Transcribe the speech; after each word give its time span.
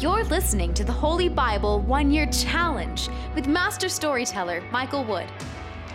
You're 0.00 0.22
listening 0.22 0.74
to 0.74 0.84
the 0.84 0.92
Holy 0.92 1.28
Bible 1.28 1.80
One 1.80 2.12
Year 2.12 2.26
Challenge 2.26 3.08
with 3.34 3.48
Master 3.48 3.88
Storyteller 3.88 4.62
Michael 4.70 5.02
Wood, 5.02 5.26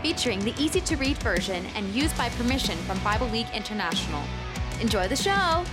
featuring 0.02 0.42
the 0.42 0.54
easy 0.62 0.82
to 0.82 0.98
read 0.98 1.16
version 1.20 1.66
and 1.78 1.88
used 1.96 2.18
by 2.18 2.28
permission 2.28 2.78
from 2.80 3.00
Bible 3.00 3.30
League 3.30 3.48
International. 3.54 4.22
Enjoy 4.82 5.08
the 5.08 5.16
show! 5.16 5.64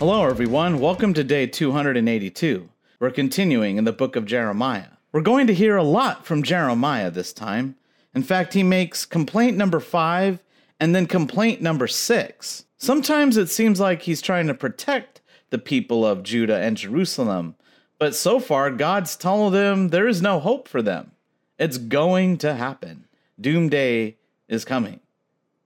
Hello, 0.00 0.26
everyone. 0.26 0.80
Welcome 0.80 1.14
to 1.14 1.22
day 1.22 1.46
282. 1.46 2.68
We're 2.98 3.10
continuing 3.12 3.76
in 3.76 3.84
the 3.84 3.92
book 3.92 4.16
of 4.16 4.26
Jeremiah. 4.26 4.94
We're 5.12 5.20
going 5.20 5.46
to 5.46 5.54
hear 5.54 5.76
a 5.76 5.84
lot 5.84 6.26
from 6.26 6.42
Jeremiah 6.42 7.12
this 7.12 7.32
time. 7.32 7.76
In 8.16 8.24
fact, 8.24 8.52
he 8.54 8.64
makes 8.64 9.06
complaint 9.06 9.56
number 9.56 9.78
five 9.78 10.42
and 10.80 10.92
then 10.92 11.06
complaint 11.06 11.62
number 11.62 11.86
six. 11.86 12.64
Sometimes 12.78 13.36
it 13.36 13.48
seems 13.48 13.78
like 13.78 14.02
he's 14.02 14.20
trying 14.20 14.48
to 14.48 14.54
protect 14.54 15.13
the 15.50 15.58
people 15.58 16.06
of 16.06 16.22
Judah 16.22 16.58
and 16.58 16.76
Jerusalem, 16.76 17.54
but 17.98 18.14
so 18.14 18.40
far, 18.40 18.70
God's 18.70 19.16
told 19.16 19.54
them 19.54 19.88
there 19.88 20.08
is 20.08 20.20
no 20.20 20.40
hope 20.40 20.68
for 20.68 20.82
them. 20.82 21.12
It's 21.58 21.78
going 21.78 22.38
to 22.38 22.54
happen. 22.54 23.06
Doomsday 23.40 24.16
is 24.48 24.64
coming. 24.64 25.00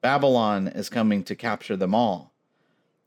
Babylon 0.00 0.68
is 0.68 0.88
coming 0.88 1.24
to 1.24 1.34
capture 1.34 1.76
them 1.76 1.94
all. 1.94 2.32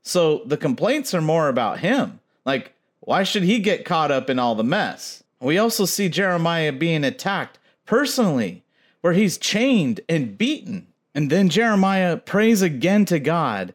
So 0.02 0.42
the 0.44 0.56
complaints 0.56 1.14
are 1.14 1.20
more 1.20 1.48
about 1.48 1.78
him. 1.78 2.20
Like, 2.44 2.74
why 3.00 3.22
should 3.22 3.44
he 3.44 3.60
get 3.60 3.84
caught 3.84 4.10
up 4.10 4.28
in 4.28 4.38
all 4.38 4.54
the 4.54 4.64
mess? 4.64 5.22
We 5.40 5.58
also 5.58 5.84
see 5.84 6.08
Jeremiah 6.08 6.72
being 6.72 7.04
attacked 7.04 7.58
personally, 7.86 8.64
where 9.00 9.12
he's 9.12 9.38
chained 9.38 10.00
and 10.08 10.36
beaten. 10.36 10.88
And 11.14 11.30
then 11.30 11.48
Jeremiah 11.48 12.16
prays 12.16 12.62
again 12.62 13.04
to 13.06 13.18
God. 13.18 13.74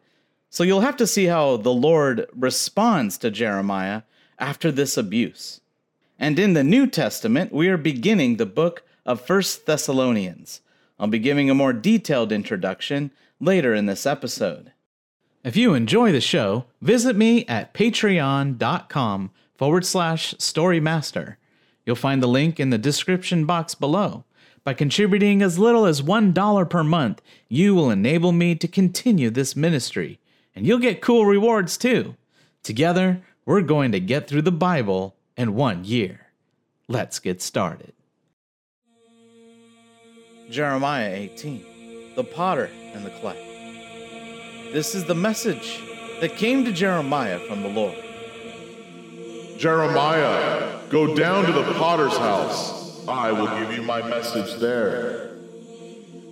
So 0.49 0.63
you'll 0.63 0.81
have 0.81 0.97
to 0.97 1.07
see 1.07 1.25
how 1.25 1.57
the 1.57 1.73
Lord 1.73 2.27
responds 2.35 3.17
to 3.19 3.31
Jeremiah 3.31 4.03
after 4.39 4.71
this 4.71 4.97
abuse. 4.97 5.61
And 6.19 6.39
in 6.39 6.53
the 6.53 6.63
New 6.63 6.87
Testament, 6.87 7.51
we 7.51 7.69
are 7.69 7.77
beginning 7.77 8.37
the 8.37 8.45
book 8.45 8.83
of 9.05 9.21
First 9.21 9.65
Thessalonians. 9.65 10.61
I'll 10.99 11.07
be 11.07 11.19
giving 11.19 11.49
a 11.49 11.55
more 11.55 11.73
detailed 11.73 12.31
introduction 12.31 13.11
later 13.39 13.73
in 13.73 13.85
this 13.85 14.05
episode. 14.05 14.71
If 15.43 15.55
you 15.55 15.73
enjoy 15.73 16.11
the 16.11 16.21
show, 16.21 16.65
visit 16.81 17.15
me 17.15 17.45
at 17.45 17.73
patreon.com 17.73 19.31
forward 19.55 19.85
slash 19.85 20.33
storymaster. 20.39 21.37
You'll 21.85 21.95
find 21.95 22.21
the 22.21 22.27
link 22.27 22.59
in 22.59 22.69
the 22.69 22.77
description 22.77 23.45
box 23.45 23.75
below. 23.75 24.23
By 24.63 24.73
contributing 24.73 25.41
as 25.41 25.57
little 25.57 25.85
as 25.85 26.01
$1 26.01 26.69
per 26.69 26.83
month, 26.83 27.21
you 27.47 27.73
will 27.73 27.89
enable 27.89 28.33
me 28.33 28.55
to 28.55 28.67
continue 28.67 29.29
this 29.29 29.55
ministry, 29.55 30.19
and 30.57 30.65
you'll 30.65 30.79
get 30.79 31.01
cool 31.01 31.23
rewards 31.23 31.77
too. 31.77 32.15
Together, 32.63 33.21
we're 33.45 33.61
going 33.61 33.91
to 33.91 33.99
get 33.99 34.27
through 34.27 34.41
the 34.41 34.51
Bible 34.51 35.15
in 35.37 35.53
one 35.53 35.85
year. 35.85 36.31
Let's 36.87 37.19
get 37.19 37.43
started. 37.43 37.93
Jeremiah 40.49 41.13
18 41.13 42.15
The 42.15 42.23
Potter 42.23 42.71
and 42.95 43.05
the 43.05 43.11
Clay. 43.11 44.71
This 44.73 44.95
is 44.95 45.05
the 45.05 45.13
message 45.13 45.79
that 46.21 46.35
came 46.37 46.65
to 46.65 46.71
Jeremiah 46.71 47.37
from 47.37 47.61
the 47.61 47.69
Lord. 47.69 48.03
Jeremiah, 49.59 50.79
go 50.89 51.15
down 51.15 51.45
to 51.45 51.51
the 51.51 51.71
potter's 51.73 52.17
house. 52.17 53.07
I 53.07 53.31
will 53.31 53.59
give 53.59 53.77
you 53.77 53.83
my 53.83 54.01
message 54.01 54.59
there. 54.59 55.29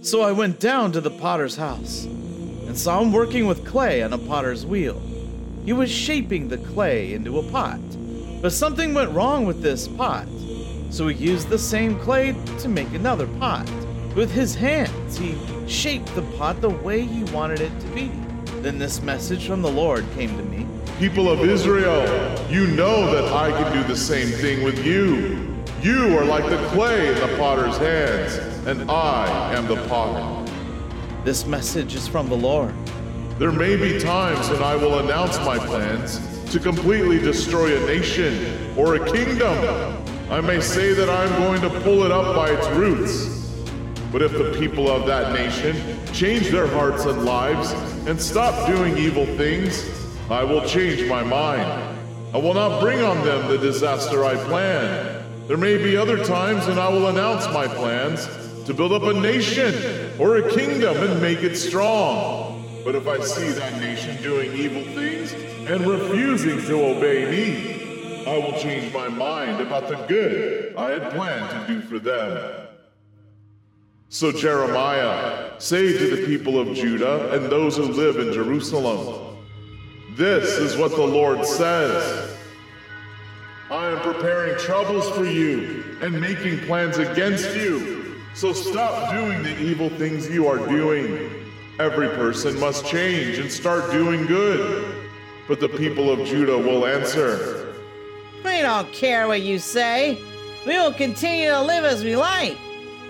So 0.02 0.24
I 0.24 0.32
went 0.32 0.60
down 0.60 0.94
to 0.94 1.02
the 1.02 1.12
potter's 1.12 1.58
house 1.58 2.08
and 2.76 2.82
saw 2.82 3.02
him 3.02 3.14
working 3.14 3.48
with 3.48 3.66
clay 3.66 4.04
on 4.04 4.12
a 4.12 4.18
potter's 4.18 4.66
wheel. 4.66 5.02
He 5.64 5.72
was 5.72 5.90
shaping 5.90 6.50
the 6.50 6.58
clay 6.58 7.14
into 7.14 7.40
a 7.40 7.50
pot, 7.50 7.80
but 8.42 8.52
something 8.52 8.94
went 8.94 9.14
wrong 9.14 9.46
with 9.46 9.62
this 9.62 9.88
pot. 9.88 10.28
So 10.90 11.08
he 11.08 11.26
used 11.26 11.48
the 11.48 11.58
same 11.58 11.98
clay 11.98 12.36
to 12.60 12.68
make 12.68 12.94
another 12.94 13.28
pot. 13.40 13.66
With 14.14 14.30
his 14.30 14.56
hands, 14.56 15.18
he 15.18 15.38
shaped 15.70 16.14
the 16.16 16.24
pot 16.38 16.60
the 16.60 16.70
way 16.70 17.00
he 17.00 17.24
wanted 17.32 17.62
it 17.62 17.80
to 17.80 17.88
be. 17.96 18.12
Then 18.60 18.78
this 18.78 19.02
message 19.02 19.48
from 19.48 19.62
the 19.62 19.72
Lord 19.72 20.06
came 20.14 20.36
to 20.36 20.44
me 20.44 20.68
People 21.00 21.30
of 21.32 21.46
Israel, 21.46 22.04
you 22.52 22.68
know 22.68 23.10
that 23.10 23.32
I 23.32 23.52
can 23.52 23.72
do 23.72 23.88
the 23.88 23.96
same 23.96 24.28
thing 24.28 24.66
with 24.66 24.86
you. 24.86 25.64
You 25.82 26.18
are 26.18 26.26
like 26.26 26.50
the 26.50 26.58
clay 26.74 27.08
in 27.08 27.16
the 27.22 27.38
potter's 27.38 27.78
hands, 27.78 28.36
and 28.68 28.92
I 28.92 29.54
am 29.54 29.66
the 29.66 29.78
potter. 29.88 30.45
This 31.26 31.48
message 31.48 31.96
is 31.96 32.08
from 32.08 32.30
the 32.30 32.38
Lord. 32.38 32.72
There 33.40 33.52
may 33.52 33.76
be 33.76 34.00
times 34.00 34.48
when 34.48 34.62
I 34.62 34.76
will 34.76 35.00
announce 35.00 35.40
my 35.40 35.58
plans 35.58 36.20
to 36.52 36.60
completely 36.60 37.18
destroy 37.18 37.76
a 37.76 37.88
nation 37.88 38.78
or 38.78 38.94
a 38.94 39.12
kingdom. 39.12 39.58
I 40.30 40.40
may 40.40 40.62
say 40.62 40.94
that 40.94 41.10
I'm 41.10 41.42
going 41.42 41.62
to 41.62 41.82
pull 41.82 42.04
it 42.04 42.12
up 42.12 42.36
by 42.36 42.52
its 42.52 42.68
roots. 42.78 43.26
But 44.12 44.22
if 44.22 44.34
the 44.34 44.56
people 44.60 44.88
of 44.88 45.08
that 45.08 45.34
nation 45.34 45.76
change 46.14 46.52
their 46.52 46.68
hearts 46.68 47.06
and 47.06 47.26
lives 47.26 47.72
and 48.08 48.22
stop 48.22 48.68
doing 48.68 48.96
evil 48.96 49.26
things, 49.36 49.84
I 50.30 50.44
will 50.44 50.64
change 50.68 51.10
my 51.10 51.24
mind. 51.24 51.98
I 52.36 52.38
will 52.38 52.54
not 52.54 52.80
bring 52.82 53.02
on 53.02 53.26
them 53.26 53.50
the 53.50 53.58
disaster 53.58 54.24
I 54.24 54.36
plan. 54.36 55.26
There 55.48 55.58
may 55.58 55.78
be 55.78 55.98
other 55.98 56.24
times 56.24 56.68
when 56.68 56.78
I 56.78 56.90
will 56.90 57.08
announce 57.08 57.48
my 57.48 57.68
plans 57.68 58.28
to 58.68 58.76
build 58.76 58.92
up 58.92 59.02
a 59.02 59.14
nation 59.14 60.05
or 60.20 60.38
a 60.38 60.54
kingdom 60.54 60.98
and 60.98 61.22
make 61.22 61.44
it 61.44 61.56
strong. 61.56 62.64
But 62.84 62.96
if 62.96 63.08
I 63.08 63.20
see 63.20 63.50
that 63.50 63.80
nation 63.80 64.22
doing 64.22 64.54
evil 64.54 64.84
things 64.94 65.34
and 65.34 65.86
refusing 65.86 66.62
to 66.68 66.86
obey 66.86 67.30
me, 67.30 68.26
I 68.28 68.38
will 68.38 68.60
change 68.60 68.94
my 68.94 69.08
mind 69.08 69.62
about 69.62 69.88
the 69.88 69.96
good 70.08 70.76
I 70.76 70.92
had 70.92 71.12
planned 71.12 71.50
to 71.68 71.74
do 71.74 71.82
for 71.82 72.00
them. 72.00 72.68
So, 74.10 74.32
Jeremiah, 74.32 75.60
say 75.60 75.98
to 75.98 76.16
the 76.16 76.26
people 76.26 76.60
of 76.60 76.76
Judah 76.76 77.34
and 77.34 77.52
those 77.52 77.76
who 77.76 77.84
live 77.84 78.18
in 78.18 78.32
Jerusalem, 78.34 79.38
this 80.16 80.58
is 80.58 80.78
what 80.78 80.92
the 80.92 81.06
Lord 81.06 81.46
says. 81.46 82.38
I 83.70 83.88
am 83.88 84.00
preparing 84.00 84.58
troubles 84.60 85.10
for 85.10 85.26
you 85.26 85.84
and 86.02 86.22
making 86.22 86.60
plans 86.68 86.98
against 86.98 87.56
you. 87.56 87.95
So 88.36 88.52
stop 88.52 89.14
doing 89.14 89.44
the 89.44 89.58
evil 89.62 89.90
things 89.90 90.30
you 90.30 90.46
are 90.46 90.58
doing. 90.68 91.32
Every 91.80 92.10
person 92.10 92.60
must 92.60 92.86
change 92.86 93.38
and 93.38 93.50
start 93.50 93.94
doing 93.94 94.26
good. 94.26 95.08
But 95.48 95.62
the 95.62 95.70
people 95.70 96.12
of 96.12 96.28
Judah 96.28 96.58
will 96.58 96.86
answer 96.86 97.74
We 98.44 98.62
don't 98.62 98.92
care 98.92 99.30
what 99.30 99.42
you 99.42 99.58
say. 99.58 100.22
We 100.66 100.74
will 100.74 100.92
continue 100.92 101.50
to 101.50 101.62
live 101.62 101.86
as 101.86 102.04
we 102.04 102.18
like. 102.18 102.58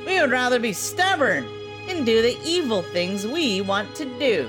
We 0.06 0.22
would 0.22 0.30
rather 0.30 0.60
be 0.60 0.74
stubborn 0.74 1.48
and 1.88 2.06
do 2.06 2.22
the 2.22 2.38
evil 2.46 2.84
things 2.84 3.26
we 3.26 3.62
want 3.62 3.96
to 3.96 4.06
do. 4.20 4.48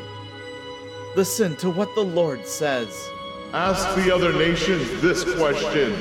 Listen 1.15 1.57
to 1.57 1.71
what 1.71 1.95
the 1.95 2.05
Lord 2.05 2.47
says. 2.47 3.09
Ask 3.55 3.97
the 3.97 4.15
other 4.15 4.35
nations 4.35 5.01
this 5.01 5.25
question 5.37 5.95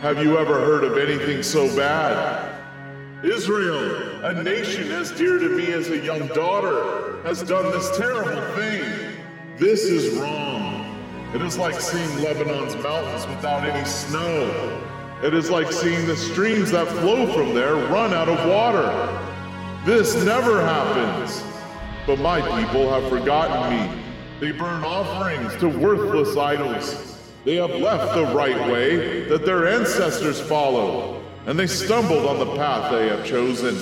Have 0.00 0.24
you 0.24 0.38
ever 0.38 0.54
heard 0.54 0.82
of 0.82 0.98
anything 0.98 1.44
so 1.44 1.68
bad? 1.76 2.47
Israel, 3.24 4.24
a 4.24 4.42
nation 4.44 4.92
as 4.92 5.10
dear 5.10 5.38
to 5.38 5.48
me 5.48 5.72
as 5.72 5.88
a 5.88 5.98
young 5.98 6.28
daughter, 6.28 7.20
has 7.24 7.42
done 7.42 7.64
this 7.72 7.96
terrible 7.96 8.40
thing. 8.54 8.84
This 9.56 9.82
is 9.82 10.16
wrong. 10.16 10.96
It 11.34 11.42
is 11.42 11.58
like 11.58 11.80
seeing 11.80 12.08
Lebanon's 12.22 12.76
mountains 12.76 13.26
without 13.26 13.64
any 13.64 13.84
snow. 13.84 14.84
It 15.24 15.34
is 15.34 15.50
like 15.50 15.72
seeing 15.72 16.06
the 16.06 16.16
streams 16.16 16.70
that 16.70 16.86
flow 16.86 17.26
from 17.32 17.54
there 17.54 17.74
run 17.74 18.14
out 18.14 18.28
of 18.28 18.38
water. 18.48 18.86
This 19.84 20.14
never 20.24 20.64
happens. 20.64 21.42
But 22.06 22.20
my 22.20 22.40
people 22.62 22.88
have 22.88 23.10
forgotten 23.10 23.76
me. 23.76 24.02
They 24.38 24.52
burn 24.52 24.84
offerings 24.84 25.56
to 25.56 25.68
worthless 25.68 26.36
idols. 26.36 27.20
They 27.44 27.56
have 27.56 27.70
left 27.70 28.14
the 28.14 28.26
right 28.26 28.70
way 28.70 29.24
that 29.24 29.44
their 29.44 29.66
ancestors 29.66 30.40
followed, 30.40 31.17
and 31.48 31.58
they 31.58 31.66
stumbled 31.66 32.26
on 32.26 32.38
the 32.38 32.56
path 32.56 32.92
they 32.92 33.08
have 33.08 33.24
chosen. 33.24 33.74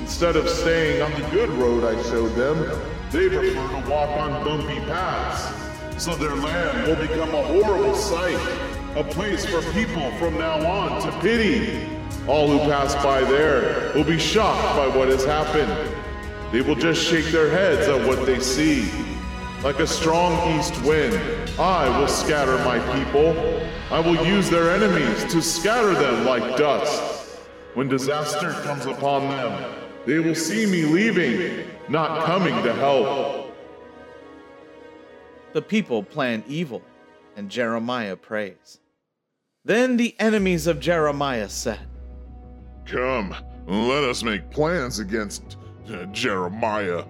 Instead 0.00 0.36
of 0.36 0.48
staying 0.48 1.02
on 1.02 1.12
the 1.20 1.28
good 1.28 1.50
road 1.50 1.84
I 1.84 2.02
showed 2.04 2.34
them, 2.34 2.58
they 3.10 3.28
prefer 3.28 3.68
to 3.82 3.90
walk 3.90 4.08
on 4.18 4.42
bumpy 4.42 4.80
paths. 4.86 6.02
So 6.02 6.14
their 6.14 6.34
land 6.34 6.88
will 6.88 6.96
become 6.96 7.28
a 7.34 7.42
horrible 7.42 7.94
sight, 7.94 8.40
a 8.96 9.04
place 9.04 9.44
for 9.44 9.60
people 9.72 10.10
from 10.12 10.38
now 10.38 10.66
on 10.66 11.02
to 11.02 11.20
pity. 11.20 11.86
All 12.26 12.48
who 12.48 12.58
pass 12.60 12.94
by 13.04 13.20
there 13.20 13.92
will 13.94 14.04
be 14.04 14.18
shocked 14.18 14.74
by 14.74 14.88
what 14.96 15.08
has 15.08 15.26
happened. 15.26 15.94
They 16.52 16.62
will 16.62 16.74
just 16.74 17.06
shake 17.06 17.26
their 17.26 17.50
heads 17.50 17.86
at 17.86 18.08
what 18.08 18.24
they 18.24 18.40
see. 18.40 18.90
Like 19.62 19.78
a 19.78 19.86
strong 19.86 20.58
east 20.58 20.82
wind, 20.84 21.14
I 21.60 21.98
will 21.98 22.08
scatter 22.08 22.56
my 22.64 22.78
people. 22.96 23.63
I 23.94 24.00
will 24.00 24.26
use 24.26 24.50
their 24.50 24.72
enemies 24.72 25.22
to 25.32 25.40
scatter 25.40 25.94
them 25.94 26.24
like 26.24 26.56
dust. 26.56 27.38
When 27.74 27.86
disaster 27.88 28.50
comes 28.64 28.86
upon 28.86 29.28
them, 29.28 29.72
they 30.04 30.18
will 30.18 30.34
see 30.34 30.66
me 30.66 30.82
leaving, 30.82 31.68
not 31.88 32.24
coming 32.24 32.60
to 32.64 32.74
help. 32.74 33.54
The 35.52 35.62
people 35.62 36.02
plan 36.02 36.42
evil. 36.48 36.82
and 37.36 37.48
Jeremiah 37.48 38.16
prays. 38.16 38.80
Then 39.64 39.96
the 39.96 40.16
enemies 40.18 40.66
of 40.66 40.80
Jeremiah 40.80 41.48
said, 41.48 41.86
Come, 42.86 43.32
let 43.64 44.02
us 44.02 44.24
make 44.24 44.50
plans 44.50 44.98
against 44.98 45.56
uh, 45.88 46.06
Jeremiah. 46.06 47.04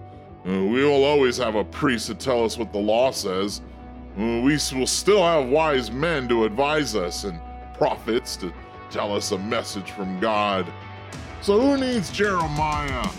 Uh, 0.47 0.63
we 0.65 0.83
will 0.83 1.03
always 1.03 1.35
have 1.37 1.55
a 1.55 1.63
priest 1.63 2.05
to 2.07 2.13
tell 2.13 2.45
us 2.45 2.59
what 2.59 2.71
the 2.71 2.79
law 2.79 3.09
says. 3.09 3.63
Uh, 4.17 4.41
we 4.41 4.57
will 4.73 4.87
still 4.87 5.23
have 5.23 5.49
wise 5.49 5.91
men 5.91 6.27
to 6.29 6.45
advise 6.45 6.95
us 6.95 7.25
and 7.25 7.39
prophets 7.73 8.37
to 8.37 8.53
tell 8.89 9.13
us 9.13 9.31
a 9.31 9.37
message 9.37 9.91
from 9.91 10.19
God. 10.21 10.71
So 11.41 11.59
who 11.59 11.77
needs 11.77 12.09
Jeremiah? 12.11 13.09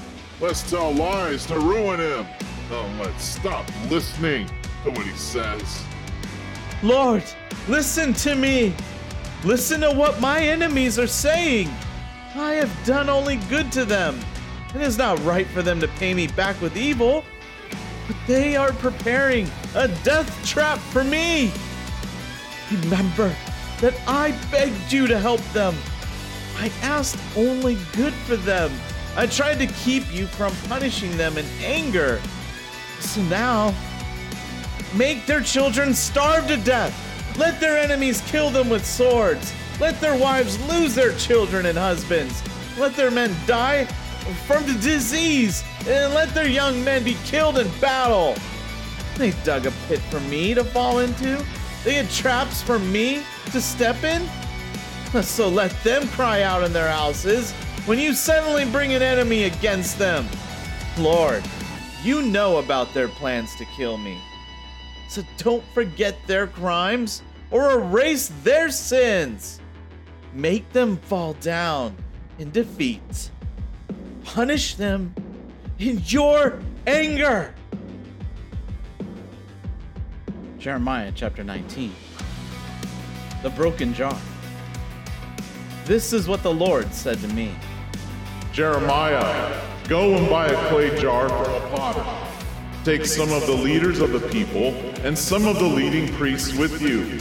Let's 0.41 0.69
tell 0.71 0.93
lies 0.93 1.45
to 1.47 1.59
ruin 1.59 2.01
him. 2.01 2.27
Oh, 2.71 2.91
let's 3.01 3.25
stop 3.25 3.67
listening 3.91 4.49
to 4.85 4.91
what 4.91 5.07
he 5.07 5.17
says. 5.17 5.83
Lord, 6.83 7.23
listen 7.69 8.13
to 8.15 8.35
me. 8.35 8.75
Listen 9.45 9.83
to 9.83 9.93
what 9.93 10.21
my 10.21 10.41
enemies 10.41 10.99
are 10.99 11.07
saying. 11.07 11.71
I 12.35 12.53
have 12.53 12.85
done 12.85 13.09
only 13.09 13.37
good 13.49 13.71
to 13.73 13.85
them. 13.85 14.19
It 14.75 14.81
is 14.81 14.99
not 14.99 15.23
right 15.25 15.47
for 15.47 15.63
them 15.63 15.79
to 15.81 15.89
pay 15.89 16.15
me 16.15 16.27
back 16.27 16.61
with 16.61 16.77
evil. 16.77 17.23
But 18.07 18.17
they 18.27 18.57
are 18.57 18.73
preparing 18.73 19.51
a 19.75 19.89
death 20.05 20.45
trap 20.47 20.79
for 20.79 21.05
me. 21.05 21.53
Remember 22.71 23.35
that 23.81 23.95
I 24.07 24.33
begged 24.51 24.93
you 24.93 25.07
to 25.07 25.19
help 25.19 25.41
them. 25.53 25.75
I 26.59 26.71
asked 26.83 27.19
only 27.37 27.77
good 27.93 28.15
for 28.15 28.37
them. 28.37 28.73
I 29.17 29.27
tried 29.27 29.59
to 29.59 29.67
keep 29.67 30.13
you 30.13 30.27
from 30.27 30.55
punishing 30.69 31.17
them 31.17 31.39
in 31.39 31.47
anger. 31.63 32.21
So 33.01 33.23
now, 33.23 33.75
Make 34.95 35.27
their 35.27 35.43
children 35.43 35.93
starve 35.93 36.47
to 36.49 36.57
death. 36.57 36.95
Let 37.37 37.61
their 37.61 37.77
enemies 37.77 38.23
kill 38.23 38.49
them 38.51 38.71
with 38.71 38.87
swords. 38.87 39.53
Let 39.79 40.01
their 40.01 40.17
wives 40.17 40.59
lose 40.69 40.95
their 40.95 41.13
children 41.17 41.67
and 41.67 41.77
husbands. 41.77 42.43
Let 42.79 42.95
their 42.95 43.11
men 43.11 43.35
die 43.47 43.87
from 44.47 44.67
the 44.67 44.75
disease. 44.75 45.63
And 45.87 46.15
let 46.15 46.35
their 46.35 46.49
young 46.49 46.83
men 46.85 47.05
be 47.05 47.17
killed 47.25 47.59
in 47.59 47.69
battle. 47.81 48.35
They 49.17 49.33
dug 49.45 49.67
a 49.67 49.73
pit 49.89 50.01
for 50.11 50.21
me 50.21 50.55
to 50.55 50.65
fall 50.65 50.99
into. 50.99 51.45
They 51.85 51.95
had 51.95 52.11
traps 52.11 52.63
for 52.63 52.79
me 52.79 53.23
to 53.53 53.61
step 53.61 54.03
in. 54.05 54.29
So 55.23 55.49
let 55.49 55.71
them 55.83 56.07
cry 56.09 56.43
out 56.43 56.63
in 56.63 56.75
their 56.75 56.91
houses 56.91 57.53
when 57.87 57.99
you 57.99 58.13
suddenly 58.13 58.71
bring 58.71 58.93
an 58.93 59.01
enemy 59.01 59.45
against 59.45 59.99
them. 59.99 60.27
Lord, 60.99 61.43
you 62.03 62.23
know 62.23 62.59
about 62.59 62.93
their 62.93 63.09
plans 63.09 63.55
to 63.57 63.65
kill 63.77 63.97
me. 63.97 64.19
So 65.09 65.23
don't 65.39 65.65
forget 65.73 66.17
their 66.27 66.49
crimes 66.49 67.23
or 67.51 67.81
erase 67.81 68.31
their 68.43 68.71
sins. 68.71 69.61
Make 70.35 70.71
them 70.73 70.97
fall 70.99 71.35
down 71.35 71.97
in 72.39 72.51
defeat. 72.51 73.31
Punish 74.27 74.75
them 74.75 75.15
in 75.79 76.03
your 76.05 76.59
anger. 76.87 77.55
Jeremiah 80.59 81.13
chapter 81.15 81.45
19. 81.45 81.95
The 83.43 83.51
broken 83.51 83.95
jar. 83.95 84.19
This 85.85 86.13
is 86.13 86.27
what 86.27 86.43
the 86.43 86.53
Lord 86.53 86.93
said 86.93 87.19
to 87.21 87.29
me. 87.29 87.55
Jeremiah, 88.53 89.63
go 89.89 90.17
and 90.17 90.29
buy 90.29 90.49
a 90.49 90.69
clay 90.69 90.99
jar 91.01 91.29
from 91.29 91.55
a 91.55 91.77
potter. 91.77 92.05
Take 92.85 93.07
some 93.07 93.31
of 93.31 93.47
the 93.47 93.55
leaders 93.55 94.01
of 94.01 94.11
the 94.11 94.29
people 94.29 94.75
and 95.05 95.17
some 95.17 95.47
of 95.47 95.61
the 95.61 95.67
leading 95.67 96.13
priests 96.15 96.53
with 96.53 96.83
you. 96.83 97.21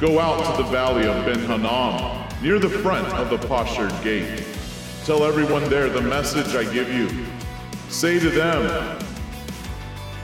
Go 0.00 0.18
out 0.18 0.56
to 0.56 0.62
the 0.62 0.68
valley 0.68 1.06
of 1.06 1.24
Ben 1.24 1.38
Hinnom, 1.38 2.28
near 2.42 2.58
the 2.58 2.68
front 2.68 3.06
of 3.14 3.30
the 3.30 3.38
Potsherd 3.46 3.92
Gate. 4.02 4.44
Tell 5.08 5.24
everyone 5.24 5.66
there 5.70 5.88
the 5.88 6.02
message 6.02 6.54
I 6.54 6.70
give 6.70 6.92
you. 6.92 7.08
Say 7.88 8.18
to 8.18 8.28
them, 8.28 8.98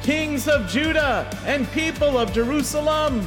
Kings 0.03 0.47
of 0.47 0.69
Judah 0.69 1.27
and 1.47 1.67
people 1.73 2.19
of 2.19 2.35
Jerusalem, 2.35 3.27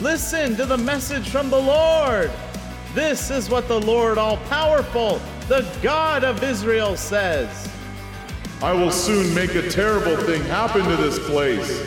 listen 0.00 0.56
to 0.56 0.64
the 0.64 0.78
message 0.78 1.28
from 1.28 1.50
the 1.50 1.60
Lord. 1.60 2.30
This 2.94 3.30
is 3.30 3.50
what 3.50 3.68
the 3.68 3.78
Lord 3.78 4.16
All 4.16 4.38
Powerful, 4.48 5.20
the 5.48 5.68
God 5.82 6.24
of 6.24 6.42
Israel, 6.42 6.96
says. 6.96 7.68
I 8.62 8.72
will 8.72 8.90
soon 8.90 9.34
make 9.34 9.54
a 9.54 9.68
terrible 9.68 10.16
thing 10.24 10.40
happen 10.44 10.82
to 10.82 10.96
this 10.96 11.18
place. 11.28 11.78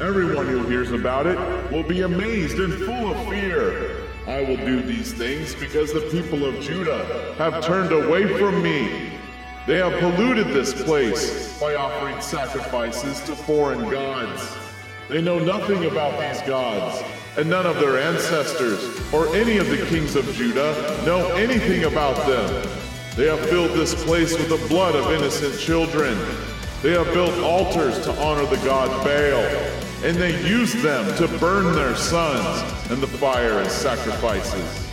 Everyone 0.00 0.48
who 0.48 0.64
hears 0.64 0.90
about 0.90 1.28
it 1.28 1.38
will 1.70 1.84
be 1.84 2.02
amazed 2.02 2.58
and 2.58 2.74
full 2.82 3.12
of 3.12 3.28
fear. 3.28 3.95
I 4.26 4.42
will 4.42 4.56
do 4.56 4.82
these 4.82 5.12
things 5.12 5.54
because 5.54 5.92
the 5.92 6.00
people 6.10 6.44
of 6.44 6.60
Judah 6.60 7.34
have 7.38 7.64
turned 7.64 7.92
away 7.92 8.26
from 8.36 8.60
me. 8.60 9.12
They 9.68 9.76
have 9.76 9.98
polluted 10.00 10.48
this 10.48 10.74
place 10.82 11.60
by 11.60 11.76
offering 11.76 12.20
sacrifices 12.20 13.20
to 13.20 13.36
foreign 13.36 13.88
gods. 13.88 14.56
They 15.08 15.22
know 15.22 15.38
nothing 15.38 15.84
about 15.84 16.18
these 16.20 16.42
gods, 16.42 17.04
and 17.38 17.48
none 17.48 17.66
of 17.66 17.76
their 17.76 18.00
ancestors 18.00 18.82
or 19.12 19.32
any 19.36 19.58
of 19.58 19.68
the 19.68 19.86
kings 19.86 20.16
of 20.16 20.24
Judah 20.34 20.74
know 21.06 21.28
anything 21.36 21.84
about 21.84 22.16
them. 22.26 22.68
They 23.14 23.26
have 23.26 23.40
filled 23.48 23.78
this 23.78 23.94
place 24.04 24.36
with 24.36 24.48
the 24.48 24.68
blood 24.68 24.96
of 24.96 25.12
innocent 25.12 25.56
children. 25.60 26.18
They 26.82 26.90
have 26.90 27.12
built 27.14 27.38
altars 27.38 28.00
to 28.04 28.12
honor 28.20 28.44
the 28.46 28.62
god 28.64 28.88
Baal, 29.04 29.65
and 30.02 30.16
they 30.16 30.46
used 30.46 30.78
them 30.78 31.16
to 31.16 31.26
burn 31.38 31.74
their 31.74 31.96
sons 31.96 32.90
in 32.90 33.00
the 33.00 33.06
fire 33.06 33.58
as 33.58 33.72
sacrifices. 33.72 34.86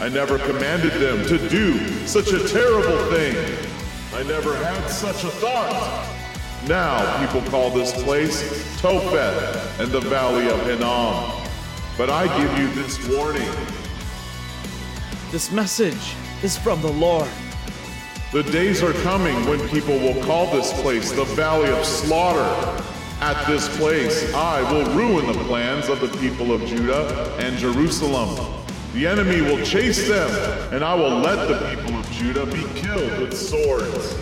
I 0.00 0.08
never 0.08 0.38
commanded 0.38 0.92
them 0.94 1.26
to 1.26 1.48
do 1.48 2.06
such 2.06 2.32
a 2.32 2.46
terrible 2.46 2.98
thing. 3.10 3.34
I 4.12 4.22
never 4.24 4.54
had 4.56 4.88
such 4.88 5.24
a 5.24 5.28
thought. 5.28 6.06
Now 6.68 7.24
people 7.24 7.48
call 7.50 7.70
this 7.70 7.92
place 8.02 8.80
Topheth 8.80 9.80
and 9.80 9.90
the 9.90 10.00
Valley 10.00 10.48
of 10.48 10.60
Hinnom. 10.66 11.42
But 11.96 12.10
I 12.10 12.26
give 12.38 12.58
you 12.58 12.82
this 12.82 13.08
warning. 13.08 13.50
This 15.30 15.50
message 15.50 16.14
is 16.42 16.58
from 16.58 16.82
the 16.82 16.92
Lord. 16.92 17.28
The 18.32 18.42
days 18.42 18.82
are 18.82 18.92
coming 19.02 19.34
when 19.46 19.66
people 19.70 19.98
will 19.98 20.22
call 20.24 20.52
this 20.52 20.72
place 20.82 21.10
the 21.12 21.24
Valley 21.24 21.70
of 21.70 21.84
Slaughter. 21.86 22.82
At 23.20 23.46
this 23.46 23.74
place, 23.78 24.34
I 24.34 24.60
will 24.70 24.84
ruin 24.94 25.26
the 25.26 25.44
plans 25.44 25.88
of 25.88 26.00
the 26.00 26.08
people 26.18 26.52
of 26.52 26.60
Judah 26.66 27.34
and 27.38 27.56
Jerusalem. 27.56 28.62
The 28.92 29.06
enemy 29.06 29.40
will 29.40 29.64
chase 29.64 30.06
them, 30.06 30.30
and 30.72 30.84
I 30.84 30.94
will 30.94 31.18
let 31.20 31.48
the 31.48 31.56
people 31.70 31.98
of 31.98 32.10
Judah 32.10 32.44
be 32.44 32.62
killed 32.78 33.18
with 33.18 33.34
swords. 33.34 34.18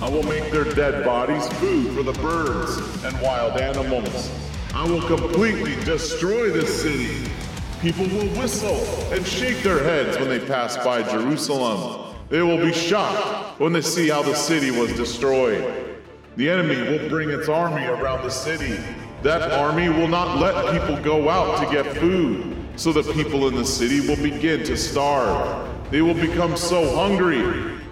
I 0.00 0.08
will 0.08 0.22
make 0.22 0.50
their 0.50 0.64
dead 0.64 1.04
bodies 1.04 1.46
food 1.58 1.94
for 1.94 2.02
the 2.02 2.14
birds 2.20 2.78
and 3.04 3.20
wild 3.20 3.60
animals. 3.60 4.30
I 4.74 4.88
will 4.88 5.02
completely 5.02 5.76
destroy 5.84 6.50
this 6.50 6.82
city. 6.82 7.30
People 7.82 8.06
will 8.06 8.28
whistle 8.40 8.80
and 9.12 9.26
shake 9.26 9.62
their 9.62 9.84
heads 9.84 10.18
when 10.18 10.30
they 10.30 10.40
pass 10.40 10.82
by 10.82 11.02
Jerusalem. 11.02 12.16
They 12.30 12.40
will 12.40 12.58
be 12.58 12.72
shocked 12.72 13.60
when 13.60 13.74
they 13.74 13.82
see 13.82 14.08
how 14.08 14.22
the 14.22 14.34
city 14.34 14.70
was 14.70 14.90
destroyed. 14.94 15.91
The 16.34 16.48
enemy 16.48 16.80
will 16.80 17.08
bring 17.10 17.28
its 17.28 17.48
army 17.48 17.84
around 17.84 18.22
the 18.22 18.30
city. 18.30 18.78
That 19.22 19.52
army 19.52 19.90
will 19.90 20.08
not 20.08 20.38
let 20.38 20.80
people 20.80 20.96
go 21.02 21.28
out 21.28 21.62
to 21.62 21.70
get 21.70 21.96
food, 21.98 22.56
so 22.76 22.90
the 22.90 23.12
people 23.12 23.48
in 23.48 23.54
the 23.54 23.66
city 23.66 24.00
will 24.00 24.16
begin 24.16 24.64
to 24.64 24.76
starve. 24.76 25.68
They 25.90 26.00
will 26.00 26.14
become 26.14 26.56
so 26.56 26.96
hungry 26.96 27.42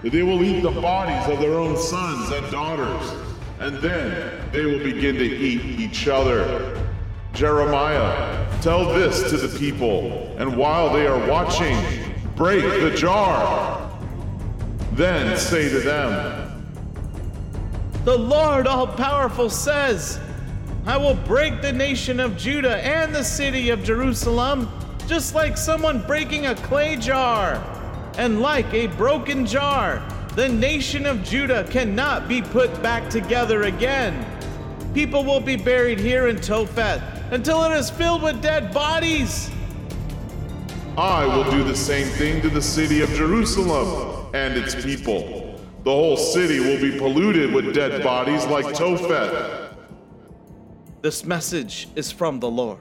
that 0.03 0.11
they 0.11 0.23
will 0.23 0.43
eat 0.43 0.63
the 0.63 0.71
bodies 0.71 1.31
of 1.31 1.39
their 1.39 1.53
own 1.53 1.77
sons 1.77 2.31
and 2.31 2.51
daughters, 2.51 3.13
and 3.59 3.77
then 3.79 4.51
they 4.53 4.65
will 4.65 4.83
begin 4.83 5.17
to 5.17 5.25
eat 5.25 5.79
each 5.79 6.09
other. 6.09 6.83
Jeremiah, 7.35 8.49
tell 8.63 8.87
this 8.87 9.31
to 9.31 9.37
the 9.37 9.59
people, 9.59 10.35
and 10.39 10.57
while 10.57 10.91
they 10.91 11.07
are 11.07 11.29
watching, 11.29 11.77
break 12.37 12.65
the 12.81 12.91
jar. 12.97 13.87
Then 14.93 15.37
say 15.37 15.69
to 15.69 15.81
them, 15.81 16.50
The 18.05 18.17
Lord 18.17 18.67
All 18.67 18.87
Powerful 18.87 19.51
says, 19.51 20.19
I 20.87 20.97
will 20.97 21.15
break 21.15 21.61
the 21.61 21.73
nation 21.73 22.19
of 22.19 22.35
Judah 22.35 22.79
and 22.79 23.15
the 23.15 23.23
city 23.23 23.69
of 23.69 23.85
Jerusalem, 23.85 24.71
just 25.07 25.35
like 25.35 25.59
someone 25.59 26.07
breaking 26.07 26.47
a 26.47 26.55
clay 26.55 26.97
jar. 26.97 27.63
And 28.17 28.41
like 28.41 28.73
a 28.73 28.87
broken 28.87 29.45
jar, 29.45 30.03
the 30.35 30.49
nation 30.49 31.05
of 31.05 31.23
Judah 31.23 31.65
cannot 31.65 32.27
be 32.27 32.41
put 32.41 32.83
back 32.83 33.11
together 33.11 33.65
again. 33.65 34.25
People 34.95 35.23
will 35.23 35.41
be 35.41 35.57
buried 35.57 36.01
here 36.01 36.29
in 36.29 36.37
Topheth 36.37 37.03
until 37.31 37.65
it 37.65 37.73
is 37.77 37.91
filled 37.91 38.23
with 38.23 38.41
dead 38.41 38.73
bodies. 38.73 39.51
I 40.97 41.27
will 41.27 41.49
do 41.51 41.63
the 41.65 41.77
same 41.77 42.07
thing 42.07 42.41
to 42.41 42.49
the 42.49 42.63
city 42.63 43.03
of 43.03 43.11
Jerusalem 43.11 44.27
and 44.33 44.57
its 44.57 44.75
people. 44.75 45.40
The 45.85 45.91
whole 45.91 46.17
city 46.19 46.61
will 46.61 46.79
be 46.81 46.99
polluted 46.99 47.55
with 47.55 47.75
dead 47.75 48.03
bodies 48.03 48.45
like 48.47 48.67
Topheth. 48.75 49.75
This 51.01 51.25
message 51.25 51.89
is 51.97 52.13
from 52.13 52.39
the 52.39 52.51
Lord. 52.51 52.81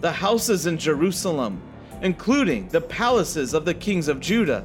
the 0.00 0.12
houses 0.12 0.66
in 0.66 0.76
Jerusalem, 0.76 1.62
including 2.02 2.68
the 2.68 2.80
palaces 2.82 3.54
of 3.54 3.64
the 3.64 3.72
kings 3.72 4.06
of 4.06 4.20
Judah, 4.20 4.62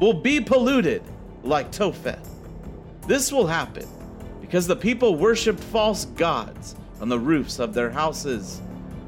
will 0.00 0.14
be 0.14 0.40
polluted 0.40 1.02
like 1.42 1.70
Topheth. 1.70 2.26
This 3.06 3.30
will 3.30 3.46
happen 3.46 3.86
because 4.40 4.66
the 4.66 4.74
people 4.76 5.16
worshiped 5.16 5.60
false 5.60 6.06
gods 6.06 6.74
on 7.02 7.10
the 7.10 7.18
roofs 7.18 7.58
of 7.58 7.74
their 7.74 7.90
houses. 7.90 8.62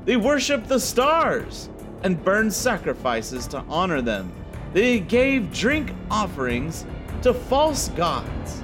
They 0.04 0.18
worshiped 0.18 0.68
the 0.68 0.78
stars 0.80 1.70
and 2.02 2.23
burned 2.23 2.52
sacrifices 2.52 3.47
to 3.49 3.64
honor 3.68 4.02
them. 4.02 4.30
They 4.75 5.00
gave 5.00 5.50
drink 5.50 5.92
offerings 6.11 6.85
to 7.22 7.34
false 7.34 7.88
gods. 7.88 8.62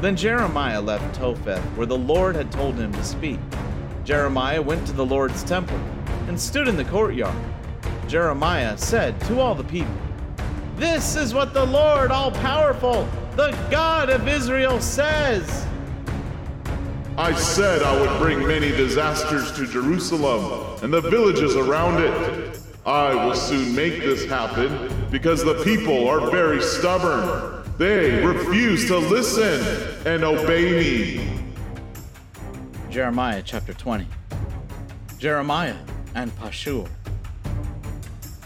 Then 0.00 0.16
Jeremiah 0.16 0.80
left 0.80 1.14
Topheth, 1.14 1.62
where 1.76 1.86
the 1.86 1.96
Lord 1.96 2.34
had 2.34 2.50
told 2.50 2.76
him 2.76 2.92
to 2.92 3.04
speak. 3.04 3.38
Jeremiah 4.04 4.62
went 4.62 4.86
to 4.86 4.92
the 4.92 5.04
Lord's 5.04 5.42
temple 5.42 5.78
and 6.28 6.40
stood 6.40 6.68
in 6.68 6.76
the 6.76 6.84
courtyard. 6.84 7.36
Jeremiah 8.08 8.78
said 8.78 9.20
to 9.22 9.40
all 9.40 9.54
the 9.54 9.64
people, 9.64 9.94
This 10.76 11.16
is 11.16 11.34
what 11.34 11.52
the 11.52 11.64
Lord 11.64 12.10
all 12.10 12.30
powerful, 12.30 13.08
the 13.34 13.50
God 13.70 14.10
of 14.10 14.28
Israel, 14.28 14.80
says. 14.80 15.66
I 17.18 17.34
said 17.34 17.82
I 17.82 17.98
would 17.98 18.18
bring 18.20 18.46
many 18.46 18.68
disasters 18.68 19.50
to 19.52 19.66
Jerusalem 19.66 20.78
and 20.82 20.92
the 20.92 21.00
villages 21.00 21.56
around 21.56 22.02
it. 22.02 22.60
I 22.84 23.14
will 23.14 23.34
soon 23.34 23.74
make 23.74 24.00
this 24.00 24.26
happen 24.26 24.95
because 25.10 25.44
the 25.44 25.62
people 25.62 26.08
are 26.08 26.30
very 26.30 26.60
stubborn. 26.60 27.62
They 27.78 28.24
refuse 28.24 28.86
to 28.86 28.98
listen 28.98 29.60
and 30.06 30.24
obey 30.24 30.72
me. 30.72 31.42
Jeremiah 32.90 33.42
chapter 33.44 33.74
20. 33.74 34.06
Jeremiah 35.18 35.76
and 36.14 36.30
Pashur. 36.38 36.88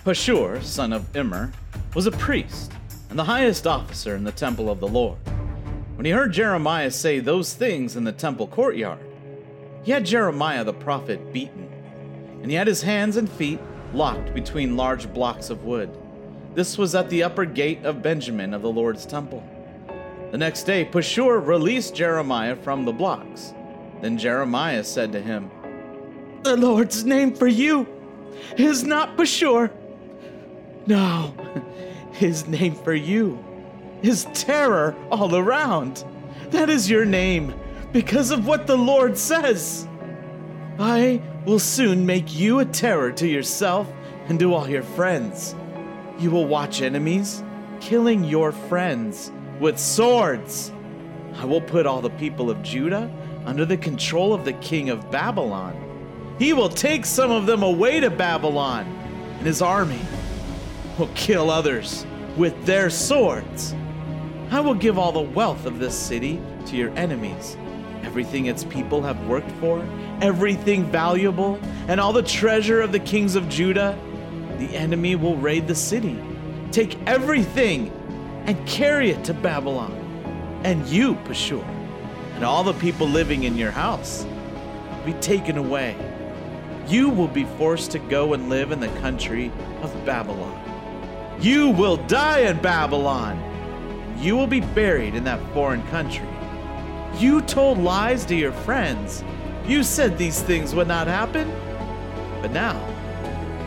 Pashur, 0.04 0.62
son 0.62 0.92
of 0.92 1.14
Immer, 1.16 1.52
was 1.94 2.06
a 2.06 2.12
priest 2.12 2.72
and 3.10 3.18
the 3.18 3.24
highest 3.24 3.66
officer 3.66 4.14
in 4.16 4.24
the 4.24 4.32
temple 4.32 4.70
of 4.70 4.80
the 4.80 4.88
Lord. 4.88 5.18
When 5.96 6.04
he 6.04 6.12
heard 6.12 6.32
Jeremiah 6.32 6.90
say 6.90 7.20
those 7.20 7.52
things 7.54 7.96
in 7.96 8.04
the 8.04 8.12
temple 8.12 8.46
courtyard, 8.46 9.00
he 9.82 9.92
had 9.92 10.06
Jeremiah 10.06 10.64
the 10.64 10.72
prophet 10.72 11.32
beaten, 11.32 11.68
and 12.42 12.50
he 12.50 12.56
had 12.56 12.66
his 12.66 12.82
hands 12.82 13.16
and 13.16 13.30
feet 13.30 13.60
locked 13.92 14.32
between 14.32 14.76
large 14.76 15.12
blocks 15.12 15.50
of 15.50 15.64
wood. 15.64 15.90
This 16.54 16.76
was 16.76 16.94
at 16.94 17.08
the 17.08 17.22
upper 17.22 17.44
gate 17.44 17.84
of 17.84 18.02
Benjamin 18.02 18.54
of 18.54 18.62
the 18.62 18.70
Lord's 18.70 19.06
temple. 19.06 19.42
The 20.32 20.38
next 20.38 20.64
day, 20.64 20.84
Pashur 20.84 21.44
released 21.44 21.94
Jeremiah 21.94 22.56
from 22.56 22.84
the 22.84 22.92
blocks. 22.92 23.54
Then 24.00 24.18
Jeremiah 24.18 24.82
said 24.82 25.12
to 25.12 25.20
him, 25.20 25.50
The 26.42 26.56
Lord's 26.56 27.04
name 27.04 27.34
for 27.34 27.46
you 27.46 27.86
is 28.56 28.82
not 28.84 29.16
Pashur. 29.16 29.70
No, 30.86 31.34
his 32.12 32.46
name 32.46 32.74
for 32.74 32.94
you 32.94 33.44
is 34.02 34.26
terror 34.34 34.96
all 35.10 35.36
around. 35.36 36.04
That 36.50 36.68
is 36.68 36.90
your 36.90 37.04
name 37.04 37.54
because 37.92 38.30
of 38.30 38.46
what 38.46 38.66
the 38.66 38.76
Lord 38.76 39.16
says. 39.16 39.86
I 40.78 41.22
will 41.44 41.58
soon 41.58 42.06
make 42.06 42.34
you 42.34 42.58
a 42.58 42.64
terror 42.64 43.12
to 43.12 43.26
yourself 43.26 43.86
and 44.28 44.38
to 44.40 44.54
all 44.54 44.68
your 44.68 44.82
friends. 44.82 45.54
You 46.20 46.30
will 46.30 46.46
watch 46.46 46.82
enemies, 46.82 47.42
killing 47.80 48.24
your 48.24 48.52
friends 48.52 49.32
with 49.58 49.78
swords. 49.78 50.70
I 51.36 51.46
will 51.46 51.62
put 51.62 51.86
all 51.86 52.02
the 52.02 52.10
people 52.10 52.50
of 52.50 52.62
Judah 52.62 53.10
under 53.46 53.64
the 53.64 53.78
control 53.78 54.34
of 54.34 54.44
the 54.44 54.52
king 54.52 54.90
of 54.90 55.10
Babylon. 55.10 55.74
He 56.38 56.52
will 56.52 56.68
take 56.68 57.06
some 57.06 57.30
of 57.30 57.46
them 57.46 57.62
away 57.62 58.00
to 58.00 58.10
Babylon, 58.10 58.84
and 59.38 59.46
his 59.46 59.62
army 59.62 60.00
will 60.98 61.08
kill 61.14 61.50
others 61.50 62.04
with 62.36 62.66
their 62.66 62.90
swords. 62.90 63.74
I 64.50 64.60
will 64.60 64.74
give 64.74 64.98
all 64.98 65.12
the 65.12 65.20
wealth 65.20 65.64
of 65.64 65.78
this 65.78 65.96
city 65.98 66.38
to 66.66 66.76
your 66.76 66.90
enemies, 66.98 67.56
everything 68.02 68.44
its 68.44 68.64
people 68.64 69.00
have 69.00 69.26
worked 69.26 69.50
for, 69.52 69.82
everything 70.20 70.84
valuable, 70.84 71.58
and 71.88 71.98
all 71.98 72.12
the 72.12 72.22
treasure 72.22 72.82
of 72.82 72.92
the 72.92 73.00
kings 73.00 73.36
of 73.36 73.48
Judah. 73.48 73.98
The 74.60 74.76
enemy 74.76 75.16
will 75.16 75.36
raid 75.36 75.66
the 75.66 75.74
city, 75.74 76.16
take 76.70 76.96
everything, 77.08 77.90
and 78.46 78.64
carry 78.68 79.10
it 79.10 79.24
to 79.24 79.34
Babylon. 79.34 79.92
And 80.62 80.86
you, 80.86 81.16
Pashur, 81.16 81.64
and 82.36 82.44
all 82.44 82.62
the 82.62 82.74
people 82.74 83.08
living 83.08 83.42
in 83.42 83.56
your 83.56 83.72
house 83.72 84.24
will 84.24 85.12
be 85.12 85.20
taken 85.20 85.58
away. 85.58 85.96
You 86.86 87.08
will 87.08 87.28
be 87.28 87.44
forced 87.58 87.90
to 87.92 87.98
go 87.98 88.34
and 88.34 88.48
live 88.48 88.70
in 88.70 88.78
the 88.78 89.00
country 89.00 89.50
of 89.82 89.92
Babylon. 90.06 90.56
You 91.40 91.70
will 91.70 91.96
die 91.96 92.40
in 92.40 92.60
Babylon 92.60 93.50
you 94.20 94.36
will 94.36 94.46
be 94.46 94.60
buried 94.60 95.14
in 95.14 95.24
that 95.24 95.40
foreign 95.54 95.82
country. 95.88 96.28
You 97.16 97.40
told 97.40 97.78
lies 97.78 98.26
to 98.26 98.34
your 98.34 98.52
friends. 98.52 99.24
You 99.66 99.82
said 99.82 100.18
these 100.18 100.42
things 100.42 100.74
would 100.74 100.88
not 100.88 101.06
happen. 101.06 101.50
But 102.42 102.52
now, 102.52 102.78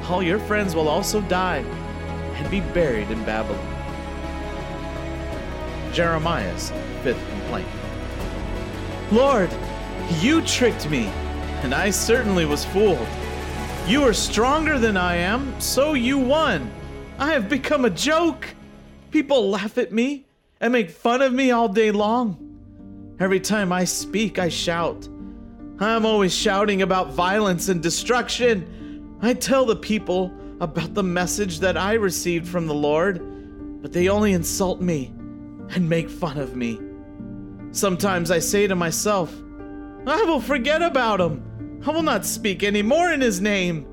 all 0.09 0.23
your 0.23 0.39
friends 0.39 0.75
will 0.75 0.87
also 0.87 1.21
die 1.21 1.59
and 2.35 2.49
be 2.49 2.61
buried 2.61 3.09
in 3.11 3.23
Babylon. 3.23 3.69
Jeremiah's 5.93 6.71
fifth 7.03 7.23
complaint. 7.29 7.67
Lord, 9.11 9.49
you 10.19 10.41
tricked 10.41 10.89
me, 10.89 11.05
and 11.61 11.73
I 11.73 11.91
certainly 11.91 12.45
was 12.45 12.65
fooled. 12.65 13.07
You 13.87 14.03
are 14.03 14.13
stronger 14.13 14.79
than 14.79 14.97
I 14.97 15.15
am, 15.15 15.59
so 15.59 15.93
you 15.93 16.17
won. 16.17 16.71
I 17.19 17.33
have 17.33 17.49
become 17.49 17.85
a 17.85 17.89
joke. 17.89 18.47
People 19.11 19.49
laugh 19.49 19.77
at 19.77 19.91
me 19.91 20.25
and 20.59 20.73
make 20.73 20.89
fun 20.89 21.21
of 21.21 21.33
me 21.33 21.51
all 21.51 21.67
day 21.67 21.91
long. 21.91 23.15
Every 23.19 23.39
time 23.39 23.71
I 23.71 23.83
speak, 23.83 24.39
I 24.39 24.49
shout. 24.49 25.07
I'm 25.79 26.05
always 26.05 26.33
shouting 26.33 26.81
about 26.81 27.13
violence 27.13 27.69
and 27.69 27.83
destruction. 27.83 28.82
I 29.23 29.33
tell 29.33 29.65
the 29.65 29.77
people 29.77 30.33
about 30.59 30.95
the 30.95 31.01
message 31.01 31.61
that 31.61 31.77
I 31.77 31.93
received 31.93 32.45
from 32.45 32.67
the 32.67 32.73
Lord, 32.73 33.81
but 33.81 33.93
they 33.93 34.09
only 34.09 34.33
insult 34.33 34.81
me 34.81 35.13
and 35.69 35.87
make 35.87 36.09
fun 36.09 36.37
of 36.37 36.57
me. 36.57 36.77
Sometimes 37.71 38.31
I 38.31 38.39
say 38.39 38.67
to 38.67 38.75
myself, 38.75 39.33
I 40.05 40.23
will 40.23 40.41
forget 40.41 40.81
about 40.81 41.21
him. 41.21 41.81
I 41.87 41.91
will 41.91 42.03
not 42.03 42.25
speak 42.25 42.63
any 42.63 42.81
more 42.81 43.13
in 43.13 43.21
his 43.21 43.39
name. 43.39 43.83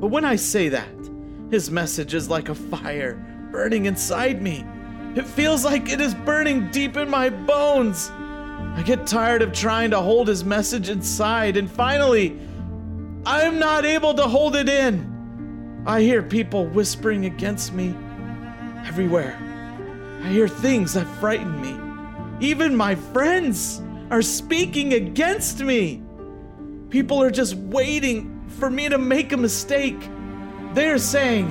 But 0.00 0.12
when 0.12 0.24
I 0.24 0.36
say 0.36 0.68
that, 0.68 1.10
his 1.50 1.68
message 1.68 2.14
is 2.14 2.30
like 2.30 2.50
a 2.50 2.54
fire 2.54 3.48
burning 3.50 3.86
inside 3.86 4.40
me. 4.40 4.64
It 5.16 5.26
feels 5.26 5.64
like 5.64 5.88
it 5.88 6.00
is 6.00 6.14
burning 6.14 6.70
deep 6.70 6.96
in 6.96 7.10
my 7.10 7.30
bones. 7.30 8.10
I 8.10 8.84
get 8.86 9.08
tired 9.08 9.42
of 9.42 9.52
trying 9.52 9.90
to 9.90 10.00
hold 10.00 10.28
his 10.28 10.44
message 10.44 10.88
inside, 10.88 11.56
and 11.56 11.68
finally, 11.68 12.38
I'm 13.24 13.58
not 13.58 13.84
able 13.84 14.14
to 14.14 14.22
hold 14.22 14.56
it 14.56 14.68
in. 14.68 15.82
I 15.86 16.00
hear 16.00 16.22
people 16.22 16.66
whispering 16.66 17.26
against 17.26 17.72
me 17.72 17.94
everywhere. 18.84 19.38
I 20.24 20.28
hear 20.28 20.48
things 20.48 20.94
that 20.94 21.06
frighten 21.20 21.60
me. 21.60 21.76
Even 22.44 22.74
my 22.74 22.96
friends 22.96 23.80
are 24.10 24.22
speaking 24.22 24.94
against 24.94 25.60
me. 25.60 26.02
People 26.90 27.22
are 27.22 27.30
just 27.30 27.54
waiting 27.54 28.44
for 28.48 28.68
me 28.68 28.88
to 28.88 28.98
make 28.98 29.32
a 29.32 29.36
mistake. 29.36 30.08
They're 30.74 30.98
saying, 30.98 31.48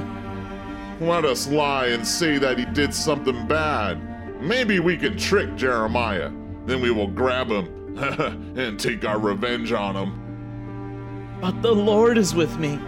let 0.99 1.25
us 1.25 1.47
lie 1.47 1.87
and 1.87 2.07
say 2.07 2.37
that 2.37 2.59
he 2.59 2.65
did 2.65 2.93
something 2.93 3.47
bad. 3.47 4.41
Maybe 4.41 4.79
we 4.79 4.97
can 4.97 5.17
trick 5.17 5.55
Jeremiah. 5.55 6.31
Then 6.65 6.81
we 6.81 6.91
will 6.91 7.07
grab 7.07 7.47
him 7.47 7.97
and 8.57 8.79
take 8.79 9.05
our 9.05 9.19
revenge 9.19 9.71
on 9.71 9.95
him. 9.95 10.20
But 11.41 11.61
the 11.61 11.73
Lord 11.73 12.17
is 12.17 12.35
with 12.35 12.57
me. 12.59 12.79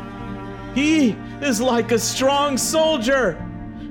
He 0.76 1.12
is 1.42 1.60
like 1.60 1.92
a 1.92 2.00
strong 2.00 2.58
soldier. 2.58 3.44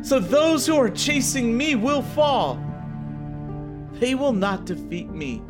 So 0.02 0.18
those 0.18 0.66
who 0.66 0.76
are 0.76 0.88
chasing 0.88 1.56
me 1.56 1.74
will 1.74 2.02
fall. 2.02 2.58
They 3.94 4.14
will 4.14 4.32
not 4.32 4.64
defeat 4.64 5.10
me. 5.10 5.42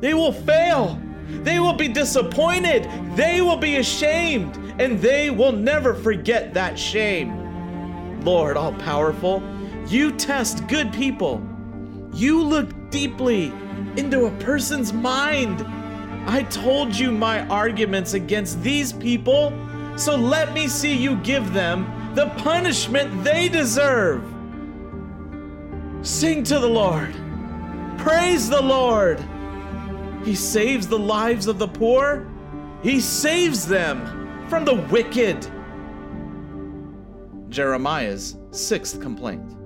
They 0.00 0.14
will 0.14 0.32
fail. 0.32 1.00
They 1.28 1.58
will 1.58 1.74
be 1.74 1.88
disappointed. 1.88 2.88
They 3.16 3.40
will 3.40 3.56
be 3.56 3.76
ashamed. 3.76 4.56
And 4.80 5.00
they 5.00 5.30
will 5.30 5.52
never 5.52 5.94
forget 5.94 6.54
that 6.54 6.78
shame. 6.78 8.22
Lord 8.24 8.56
all 8.56 8.72
powerful, 8.72 9.42
you 9.86 10.12
test 10.12 10.66
good 10.66 10.92
people. 10.92 11.40
You 12.12 12.42
look 12.42 12.90
deeply 12.90 13.52
into 13.96 14.26
a 14.26 14.30
person's 14.38 14.92
mind. 14.92 15.64
I 16.26 16.42
told 16.42 16.96
you 16.96 17.12
my 17.12 17.46
arguments 17.48 18.14
against 18.14 18.62
these 18.62 18.92
people, 18.92 19.52
so 19.96 20.16
let 20.16 20.52
me 20.52 20.66
see 20.66 20.92
you 20.92 21.16
give 21.16 21.52
them 21.52 22.12
the 22.14 22.26
punishment 22.38 23.22
they 23.22 23.48
deserve. 23.48 24.24
Sing 26.02 26.42
to 26.44 26.58
the 26.58 26.68
Lord. 26.68 27.14
Praise 27.98 28.48
the 28.48 28.60
Lord. 28.60 29.24
He 30.24 30.34
saves 30.34 30.88
the 30.88 30.98
lives 30.98 31.46
of 31.46 31.58
the 31.58 31.68
poor 31.68 32.26
He 32.82 33.00
saves 33.00 33.66
them 33.66 34.46
from 34.48 34.64
the 34.64 34.74
wicked. 34.74 35.46
Jeremiah's 37.48 38.36
sixth 38.50 39.00
complaint 39.00 39.56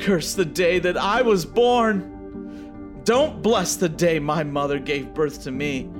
Curse 0.00 0.34
the 0.34 0.44
day 0.44 0.78
that 0.78 0.96
I 0.96 1.22
was 1.22 1.44
born. 1.44 3.00
Don't 3.04 3.42
bless 3.42 3.76
the 3.76 3.88
day 3.88 4.18
my 4.18 4.44
mother 4.44 4.78
gave 4.78 5.12
birth 5.12 5.42
to 5.42 5.50
me. 5.50 5.90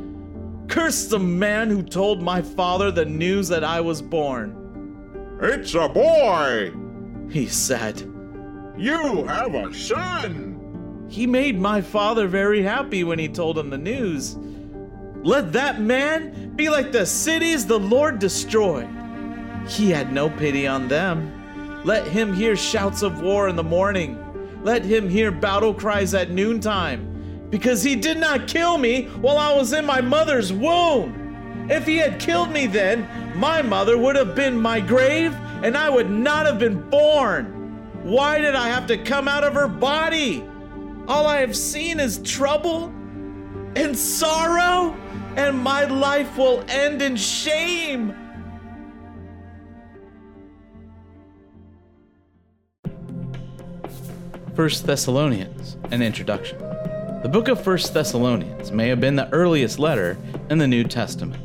Curse 0.68 1.06
the 1.06 1.18
man 1.18 1.70
who 1.70 1.82
told 1.82 2.22
my 2.22 2.42
father 2.42 2.90
the 2.90 3.06
news 3.06 3.48
that 3.48 3.64
I 3.64 3.80
was 3.80 4.02
born. 4.02 5.38
It's 5.40 5.74
a 5.74 5.88
boy! 5.88 6.72
He 7.30 7.46
said, 7.46 8.00
You 8.76 9.24
have 9.24 9.54
a 9.54 9.72
son! 9.72 11.06
He 11.08 11.26
made 11.26 11.58
my 11.58 11.80
father 11.80 12.28
very 12.28 12.62
happy 12.62 13.02
when 13.02 13.18
he 13.18 13.28
told 13.28 13.58
him 13.58 13.70
the 13.70 13.78
news. 13.78 14.36
Let 15.22 15.54
that 15.54 15.80
man 15.80 16.54
be 16.54 16.68
like 16.68 16.92
the 16.92 17.06
cities 17.06 17.66
the 17.66 17.78
Lord 17.78 18.18
destroyed. 18.18 18.88
He 19.66 19.90
had 19.90 20.12
no 20.12 20.28
pity 20.28 20.66
on 20.66 20.86
them. 20.88 21.82
Let 21.84 22.06
him 22.06 22.34
hear 22.34 22.56
shouts 22.56 23.02
of 23.02 23.22
war 23.22 23.48
in 23.48 23.56
the 23.56 23.62
morning. 23.64 24.18
Let 24.62 24.84
him 24.84 25.08
hear 25.08 25.30
battle 25.30 25.72
cries 25.72 26.12
at 26.12 26.30
noontime. 26.30 27.17
Because 27.50 27.82
he 27.82 27.96
did 27.96 28.18
not 28.18 28.46
kill 28.46 28.78
me 28.78 29.04
while 29.20 29.38
I 29.38 29.54
was 29.54 29.72
in 29.72 29.84
my 29.84 30.00
mother's 30.00 30.52
womb. 30.52 31.66
If 31.70 31.86
he 31.86 31.96
had 31.96 32.18
killed 32.18 32.50
me 32.50 32.66
then, 32.66 33.08
my 33.38 33.62
mother 33.62 33.96
would 33.96 34.16
have 34.16 34.34
been 34.34 34.60
my 34.60 34.80
grave 34.80 35.34
and 35.62 35.76
I 35.76 35.90
would 35.90 36.10
not 36.10 36.46
have 36.46 36.58
been 36.58 36.88
born. 36.88 37.54
Why 38.02 38.38
did 38.38 38.54
I 38.54 38.68
have 38.68 38.86
to 38.88 38.98
come 38.98 39.28
out 39.28 39.44
of 39.44 39.54
her 39.54 39.68
body? 39.68 40.44
All 41.08 41.26
I 41.26 41.38
have 41.38 41.56
seen 41.56 42.00
is 42.00 42.18
trouble 42.22 42.92
and 43.76 43.96
sorrow, 43.96 44.96
and 45.36 45.58
my 45.58 45.84
life 45.84 46.36
will 46.36 46.64
end 46.68 47.00
in 47.00 47.16
shame. 47.16 48.14
First 54.54 54.86
Thessalonians, 54.86 55.76
an 55.90 56.02
introduction. 56.02 56.67
The 57.20 57.28
book 57.28 57.48
of 57.48 57.60
First 57.60 57.92
Thessalonians 57.94 58.70
may 58.70 58.86
have 58.86 59.00
been 59.00 59.16
the 59.16 59.28
earliest 59.32 59.80
letter 59.80 60.16
in 60.50 60.58
the 60.58 60.68
New 60.68 60.84
Testament. 60.84 61.42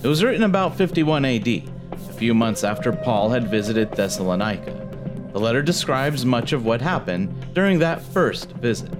It 0.00 0.06
was 0.06 0.22
written 0.22 0.44
about 0.44 0.76
51 0.76 1.24
AD, 1.24 1.48
a 1.48 2.12
few 2.12 2.32
months 2.32 2.62
after 2.62 2.92
Paul 2.92 3.30
had 3.30 3.50
visited 3.50 3.90
Thessalonica. 3.90 4.88
The 5.32 5.40
letter 5.40 5.62
describes 5.62 6.24
much 6.24 6.52
of 6.52 6.64
what 6.64 6.80
happened 6.80 7.52
during 7.54 7.80
that 7.80 8.02
first 8.02 8.52
visit. 8.52 8.92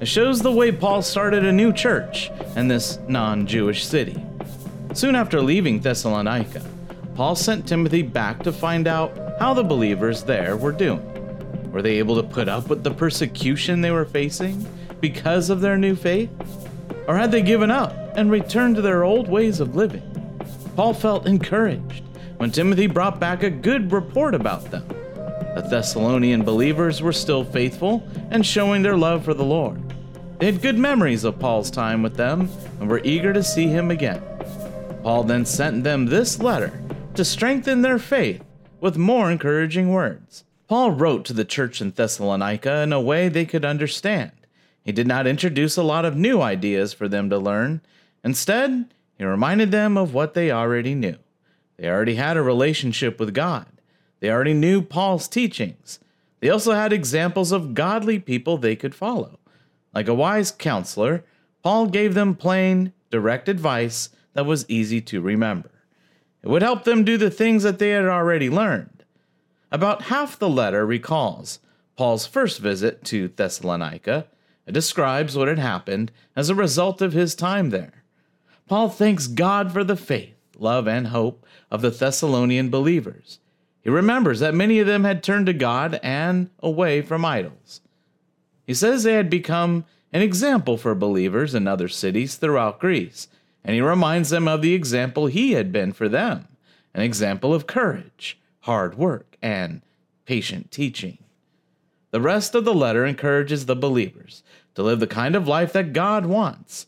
It 0.00 0.06
shows 0.06 0.40
the 0.40 0.52
way 0.52 0.70
Paul 0.70 1.02
started 1.02 1.44
a 1.44 1.50
new 1.50 1.72
church 1.72 2.30
in 2.54 2.68
this 2.68 3.00
non 3.08 3.44
Jewish 3.44 3.84
city. 3.84 4.24
Soon 4.92 5.16
after 5.16 5.42
leaving 5.42 5.80
Thessalonica, 5.80 6.64
Paul 7.16 7.34
sent 7.34 7.66
Timothy 7.66 8.02
back 8.02 8.44
to 8.44 8.52
find 8.52 8.86
out 8.86 9.18
how 9.40 9.54
the 9.54 9.64
believers 9.64 10.22
there 10.22 10.56
were 10.56 10.70
doing. 10.70 11.02
Were 11.72 11.82
they 11.82 11.98
able 11.98 12.14
to 12.14 12.28
put 12.28 12.48
up 12.48 12.68
with 12.68 12.84
the 12.84 12.92
persecution 12.92 13.80
they 13.80 13.90
were 13.90 14.04
facing 14.04 14.64
because 15.04 15.50
of 15.50 15.60
their 15.60 15.76
new 15.76 15.94
faith? 15.94 16.30
Or 17.06 17.14
had 17.14 17.30
they 17.30 17.42
given 17.42 17.70
up 17.70 17.92
and 18.16 18.30
returned 18.30 18.76
to 18.76 18.80
their 18.80 19.04
old 19.04 19.28
ways 19.28 19.60
of 19.60 19.76
living? 19.76 20.02
Paul 20.76 20.94
felt 20.94 21.26
encouraged 21.26 22.02
when 22.38 22.50
Timothy 22.50 22.86
brought 22.86 23.20
back 23.20 23.42
a 23.42 23.50
good 23.50 23.92
report 23.92 24.34
about 24.34 24.70
them. 24.70 24.88
The 25.56 25.66
Thessalonian 25.68 26.42
believers 26.42 27.02
were 27.02 27.12
still 27.12 27.44
faithful 27.44 28.02
and 28.30 28.46
showing 28.46 28.80
their 28.80 28.96
love 28.96 29.26
for 29.26 29.34
the 29.34 29.44
Lord. 29.44 29.78
They 30.38 30.46
had 30.46 30.62
good 30.62 30.78
memories 30.78 31.24
of 31.24 31.38
Paul's 31.38 31.70
time 31.70 32.02
with 32.02 32.16
them 32.16 32.48
and 32.80 32.88
were 32.88 33.02
eager 33.04 33.34
to 33.34 33.42
see 33.42 33.66
him 33.66 33.90
again. 33.90 34.22
Paul 35.02 35.24
then 35.24 35.44
sent 35.44 35.84
them 35.84 36.06
this 36.06 36.38
letter 36.38 36.72
to 37.14 37.26
strengthen 37.26 37.82
their 37.82 37.98
faith 37.98 38.42
with 38.80 38.96
more 38.96 39.30
encouraging 39.30 39.90
words. 39.90 40.44
Paul 40.66 40.92
wrote 40.92 41.26
to 41.26 41.34
the 41.34 41.44
church 41.44 41.82
in 41.82 41.90
Thessalonica 41.90 42.80
in 42.80 42.94
a 42.94 43.02
way 43.02 43.28
they 43.28 43.44
could 43.44 43.66
understand. 43.66 44.32
He 44.84 44.92
did 44.92 45.06
not 45.06 45.26
introduce 45.26 45.76
a 45.76 45.82
lot 45.82 46.04
of 46.04 46.16
new 46.16 46.42
ideas 46.42 46.92
for 46.92 47.08
them 47.08 47.30
to 47.30 47.38
learn. 47.38 47.80
Instead, 48.22 48.94
he 49.16 49.24
reminded 49.24 49.70
them 49.70 49.96
of 49.96 50.12
what 50.12 50.34
they 50.34 50.50
already 50.50 50.94
knew. 50.94 51.16
They 51.76 51.88
already 51.88 52.16
had 52.16 52.36
a 52.36 52.42
relationship 52.42 53.18
with 53.18 53.34
God. 53.34 53.66
They 54.20 54.30
already 54.30 54.54
knew 54.54 54.82
Paul's 54.82 55.26
teachings. 55.26 55.98
They 56.40 56.50
also 56.50 56.72
had 56.72 56.92
examples 56.92 57.52
of 57.52 57.74
godly 57.74 58.18
people 58.18 58.58
they 58.58 58.76
could 58.76 58.94
follow. 58.94 59.38
Like 59.94 60.08
a 60.08 60.14
wise 60.14 60.50
counselor, 60.50 61.24
Paul 61.62 61.86
gave 61.86 62.14
them 62.14 62.34
plain, 62.34 62.92
direct 63.10 63.48
advice 63.48 64.10
that 64.34 64.44
was 64.44 64.68
easy 64.68 65.00
to 65.00 65.20
remember. 65.20 65.70
It 66.42 66.48
would 66.48 66.62
help 66.62 66.84
them 66.84 67.04
do 67.04 67.16
the 67.16 67.30
things 67.30 67.62
that 67.62 67.78
they 67.78 67.90
had 67.90 68.04
already 68.04 68.50
learned. 68.50 69.04
About 69.72 70.02
half 70.02 70.38
the 70.38 70.48
letter 70.48 70.84
recalls 70.84 71.58
Paul's 71.96 72.26
first 72.26 72.58
visit 72.58 73.04
to 73.04 73.28
Thessalonica. 73.28 74.26
Describes 74.70 75.36
what 75.36 75.48
had 75.48 75.58
happened 75.58 76.10
as 76.34 76.48
a 76.48 76.54
result 76.54 77.02
of 77.02 77.12
his 77.12 77.34
time 77.34 77.70
there. 77.70 78.04
Paul 78.66 78.88
thanks 78.88 79.26
God 79.26 79.72
for 79.72 79.84
the 79.84 79.96
faith, 79.96 80.36
love, 80.58 80.88
and 80.88 81.08
hope 81.08 81.46
of 81.70 81.82
the 81.82 81.90
Thessalonian 81.90 82.70
believers. 82.70 83.40
He 83.82 83.90
remembers 83.90 84.40
that 84.40 84.54
many 84.54 84.78
of 84.78 84.86
them 84.86 85.04
had 85.04 85.22
turned 85.22 85.46
to 85.46 85.52
God 85.52 86.00
and 86.02 86.50
away 86.60 87.02
from 87.02 87.24
idols. 87.24 87.82
He 88.66 88.72
says 88.72 89.02
they 89.02 89.12
had 89.12 89.28
become 89.28 89.84
an 90.12 90.22
example 90.22 90.78
for 90.78 90.94
believers 90.94 91.54
in 91.54 91.68
other 91.68 91.88
cities 91.88 92.36
throughout 92.36 92.80
Greece, 92.80 93.28
and 93.62 93.74
he 93.74 93.82
reminds 93.82 94.30
them 94.30 94.48
of 94.48 94.62
the 94.62 94.72
example 94.72 95.26
he 95.26 95.52
had 95.52 95.70
been 95.70 95.92
for 95.92 96.08
them 96.08 96.48
an 96.94 97.02
example 97.02 97.52
of 97.52 97.66
courage, 97.66 98.38
hard 98.60 98.96
work, 98.96 99.36
and 99.42 99.82
patient 100.26 100.70
teaching. 100.70 101.18
The 102.14 102.20
rest 102.20 102.54
of 102.54 102.64
the 102.64 102.72
letter 102.72 103.04
encourages 103.04 103.66
the 103.66 103.74
believers 103.74 104.44
to 104.76 104.84
live 104.84 105.00
the 105.00 105.06
kind 105.08 105.34
of 105.34 105.48
life 105.48 105.72
that 105.72 105.92
God 105.92 106.26
wants. 106.26 106.86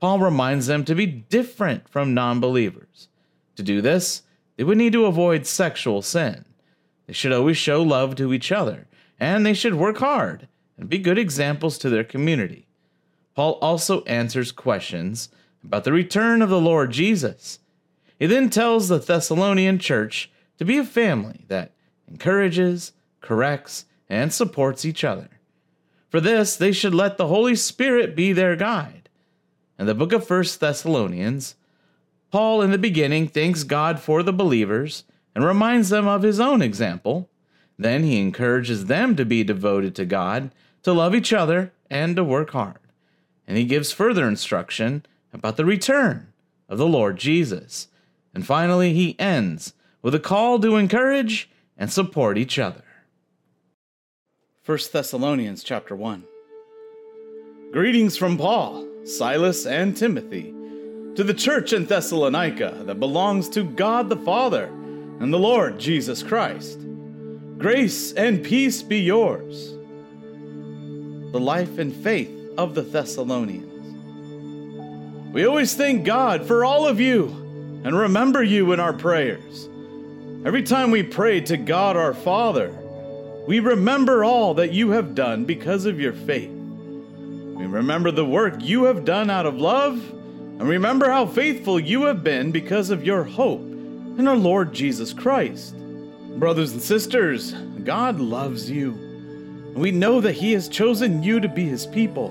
Paul 0.00 0.18
reminds 0.18 0.66
them 0.66 0.82
to 0.86 0.94
be 0.94 1.04
different 1.04 1.90
from 1.90 2.14
non 2.14 2.40
believers. 2.40 3.08
To 3.56 3.62
do 3.62 3.82
this, 3.82 4.22
they 4.56 4.64
would 4.64 4.78
need 4.78 4.94
to 4.94 5.04
avoid 5.04 5.44
sexual 5.44 6.00
sin. 6.00 6.46
They 7.06 7.12
should 7.12 7.34
always 7.34 7.58
show 7.58 7.82
love 7.82 8.14
to 8.14 8.32
each 8.32 8.50
other, 8.50 8.86
and 9.20 9.44
they 9.44 9.52
should 9.52 9.74
work 9.74 9.98
hard 9.98 10.48
and 10.78 10.88
be 10.88 10.96
good 10.96 11.18
examples 11.18 11.76
to 11.76 11.90
their 11.90 12.02
community. 12.02 12.66
Paul 13.34 13.58
also 13.60 14.04
answers 14.04 14.52
questions 14.52 15.28
about 15.62 15.84
the 15.84 15.92
return 15.92 16.40
of 16.40 16.48
the 16.48 16.58
Lord 16.58 16.92
Jesus. 16.92 17.58
He 18.18 18.24
then 18.24 18.48
tells 18.48 18.88
the 18.88 18.96
Thessalonian 18.96 19.78
church 19.78 20.30
to 20.56 20.64
be 20.64 20.78
a 20.78 20.84
family 20.84 21.44
that 21.48 21.72
encourages, 22.08 22.94
corrects, 23.20 23.84
and 24.12 24.30
supports 24.30 24.84
each 24.84 25.04
other. 25.04 25.30
For 26.10 26.20
this, 26.20 26.54
they 26.54 26.70
should 26.70 26.94
let 26.94 27.16
the 27.16 27.28
Holy 27.28 27.56
Spirit 27.56 28.14
be 28.14 28.34
their 28.34 28.56
guide. 28.56 29.08
In 29.78 29.86
the 29.86 29.94
book 29.94 30.12
of 30.12 30.28
1 30.28 30.44
Thessalonians, 30.60 31.54
Paul 32.30 32.60
in 32.60 32.72
the 32.72 32.78
beginning 32.78 33.26
thanks 33.26 33.64
God 33.64 33.98
for 33.98 34.22
the 34.22 34.32
believers 34.32 35.04
and 35.34 35.42
reminds 35.42 35.88
them 35.88 36.06
of 36.06 36.22
his 36.22 36.38
own 36.38 36.60
example. 36.60 37.30
Then 37.78 38.04
he 38.04 38.20
encourages 38.20 38.84
them 38.84 39.16
to 39.16 39.24
be 39.24 39.42
devoted 39.42 39.94
to 39.94 40.04
God, 40.04 40.50
to 40.82 40.92
love 40.92 41.14
each 41.14 41.32
other, 41.32 41.72
and 41.88 42.14
to 42.16 42.22
work 42.22 42.50
hard. 42.50 42.80
And 43.48 43.56
he 43.56 43.64
gives 43.64 43.92
further 43.92 44.28
instruction 44.28 45.06
about 45.32 45.56
the 45.56 45.64
return 45.64 46.34
of 46.68 46.76
the 46.76 46.86
Lord 46.86 47.16
Jesus. 47.16 47.88
And 48.34 48.46
finally, 48.46 48.92
he 48.92 49.18
ends 49.18 49.72
with 50.02 50.14
a 50.14 50.20
call 50.20 50.58
to 50.60 50.76
encourage 50.76 51.48
and 51.78 51.90
support 51.90 52.36
each 52.36 52.58
other. 52.58 52.84
1 54.64 54.78
Thessalonians 54.92 55.64
chapter 55.64 55.96
1. 55.96 56.22
Greetings 57.72 58.16
from 58.16 58.38
Paul, 58.38 58.86
Silas, 59.04 59.66
and 59.66 59.96
Timothy 59.96 60.54
to 61.16 61.24
the 61.24 61.34
church 61.34 61.72
in 61.72 61.84
Thessalonica 61.84 62.84
that 62.84 63.00
belongs 63.00 63.48
to 63.48 63.64
God 63.64 64.08
the 64.08 64.18
Father 64.18 64.66
and 65.18 65.34
the 65.34 65.38
Lord 65.38 65.80
Jesus 65.80 66.22
Christ. 66.22 66.78
Grace 67.58 68.12
and 68.12 68.44
peace 68.44 68.84
be 68.84 69.00
yours. 69.00 69.70
The 71.32 71.40
life 71.40 71.78
and 71.78 71.92
faith 71.92 72.30
of 72.56 72.76
the 72.76 72.82
Thessalonians. 72.82 73.66
We 75.34 75.44
always 75.44 75.74
thank 75.74 76.04
God 76.04 76.46
for 76.46 76.64
all 76.64 76.86
of 76.86 77.00
you 77.00 77.26
and 77.82 77.98
remember 77.98 78.44
you 78.44 78.70
in 78.70 78.78
our 78.78 78.92
prayers. 78.92 79.68
Every 80.44 80.62
time 80.62 80.92
we 80.92 81.02
pray 81.02 81.40
to 81.40 81.56
God 81.56 81.96
our 81.96 82.14
Father, 82.14 82.72
we 83.46 83.58
remember 83.60 84.24
all 84.24 84.54
that 84.54 84.72
you 84.72 84.90
have 84.90 85.14
done 85.14 85.44
because 85.44 85.84
of 85.84 86.00
your 86.00 86.12
faith. 86.12 86.50
We 86.50 87.66
remember 87.66 88.10
the 88.10 88.24
work 88.24 88.54
you 88.60 88.84
have 88.84 89.04
done 89.04 89.30
out 89.30 89.46
of 89.46 89.56
love, 89.56 89.98
and 90.10 90.62
remember 90.62 91.10
how 91.10 91.26
faithful 91.26 91.80
you 91.80 92.04
have 92.04 92.22
been 92.22 92.52
because 92.52 92.90
of 92.90 93.04
your 93.04 93.24
hope 93.24 93.60
in 93.60 94.28
our 94.28 94.36
Lord 94.36 94.72
Jesus 94.72 95.12
Christ. 95.12 95.74
Brothers 96.38 96.72
and 96.72 96.80
sisters, 96.80 97.52
God 97.84 98.20
loves 98.20 98.70
you. 98.70 98.92
We 99.74 99.90
know 99.90 100.20
that 100.20 100.34
He 100.34 100.52
has 100.52 100.68
chosen 100.68 101.22
you 101.22 101.40
to 101.40 101.48
be 101.48 101.64
His 101.64 101.86
people. 101.86 102.28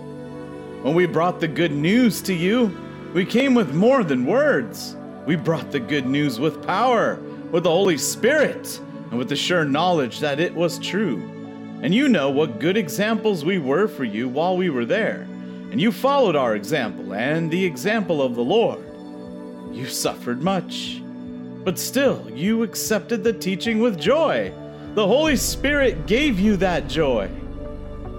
When 0.81 0.95
we 0.95 1.07
brought 1.07 1.39
the 1.39 1.47
good 1.47 1.71
news 1.71 2.21
to 2.21 2.33
you, 2.33 2.75
we 3.13 3.25
came 3.25 3.53
with 3.53 3.73
more 3.73 4.03
than 4.03 4.25
words. 4.25 4.95
We 5.25 5.35
brought 5.35 5.71
the 5.71 5.79
good 5.79 6.05
news 6.05 6.39
with 6.39 6.65
power, 6.65 7.15
with 7.51 7.63
the 7.63 7.69
Holy 7.69 7.97
Spirit, 7.97 8.79
and 9.11 9.19
with 9.19 9.29
the 9.29 9.35
sure 9.35 9.65
knowledge 9.65 10.21
that 10.21 10.39
it 10.39 10.55
was 10.55 10.79
true. 10.79 11.17
And 11.83 11.93
you 11.93 12.07
know 12.07 12.29
what 12.29 12.59
good 12.59 12.77
examples 12.77 13.43
we 13.43 13.59
were 13.59 13.87
for 13.87 14.05
you 14.05 14.29
while 14.29 14.55
we 14.55 14.69
were 14.69 14.85
there. 14.85 15.27
And 15.69 15.79
you 15.79 15.91
followed 15.91 16.35
our 16.35 16.55
example 16.55 17.13
and 17.13 17.51
the 17.51 17.63
example 17.63 18.21
of 18.21 18.35
the 18.35 18.43
Lord. 18.43 18.83
You 19.71 19.85
suffered 19.85 20.41
much, 20.41 21.01
but 21.63 21.77
still 21.77 22.29
you 22.33 22.63
accepted 22.63 23.23
the 23.23 23.33
teaching 23.33 23.79
with 23.79 23.99
joy. 23.99 24.53
The 24.95 25.07
Holy 25.07 25.35
Spirit 25.35 26.07
gave 26.07 26.39
you 26.39 26.55
that 26.57 26.87
joy. 26.87 27.29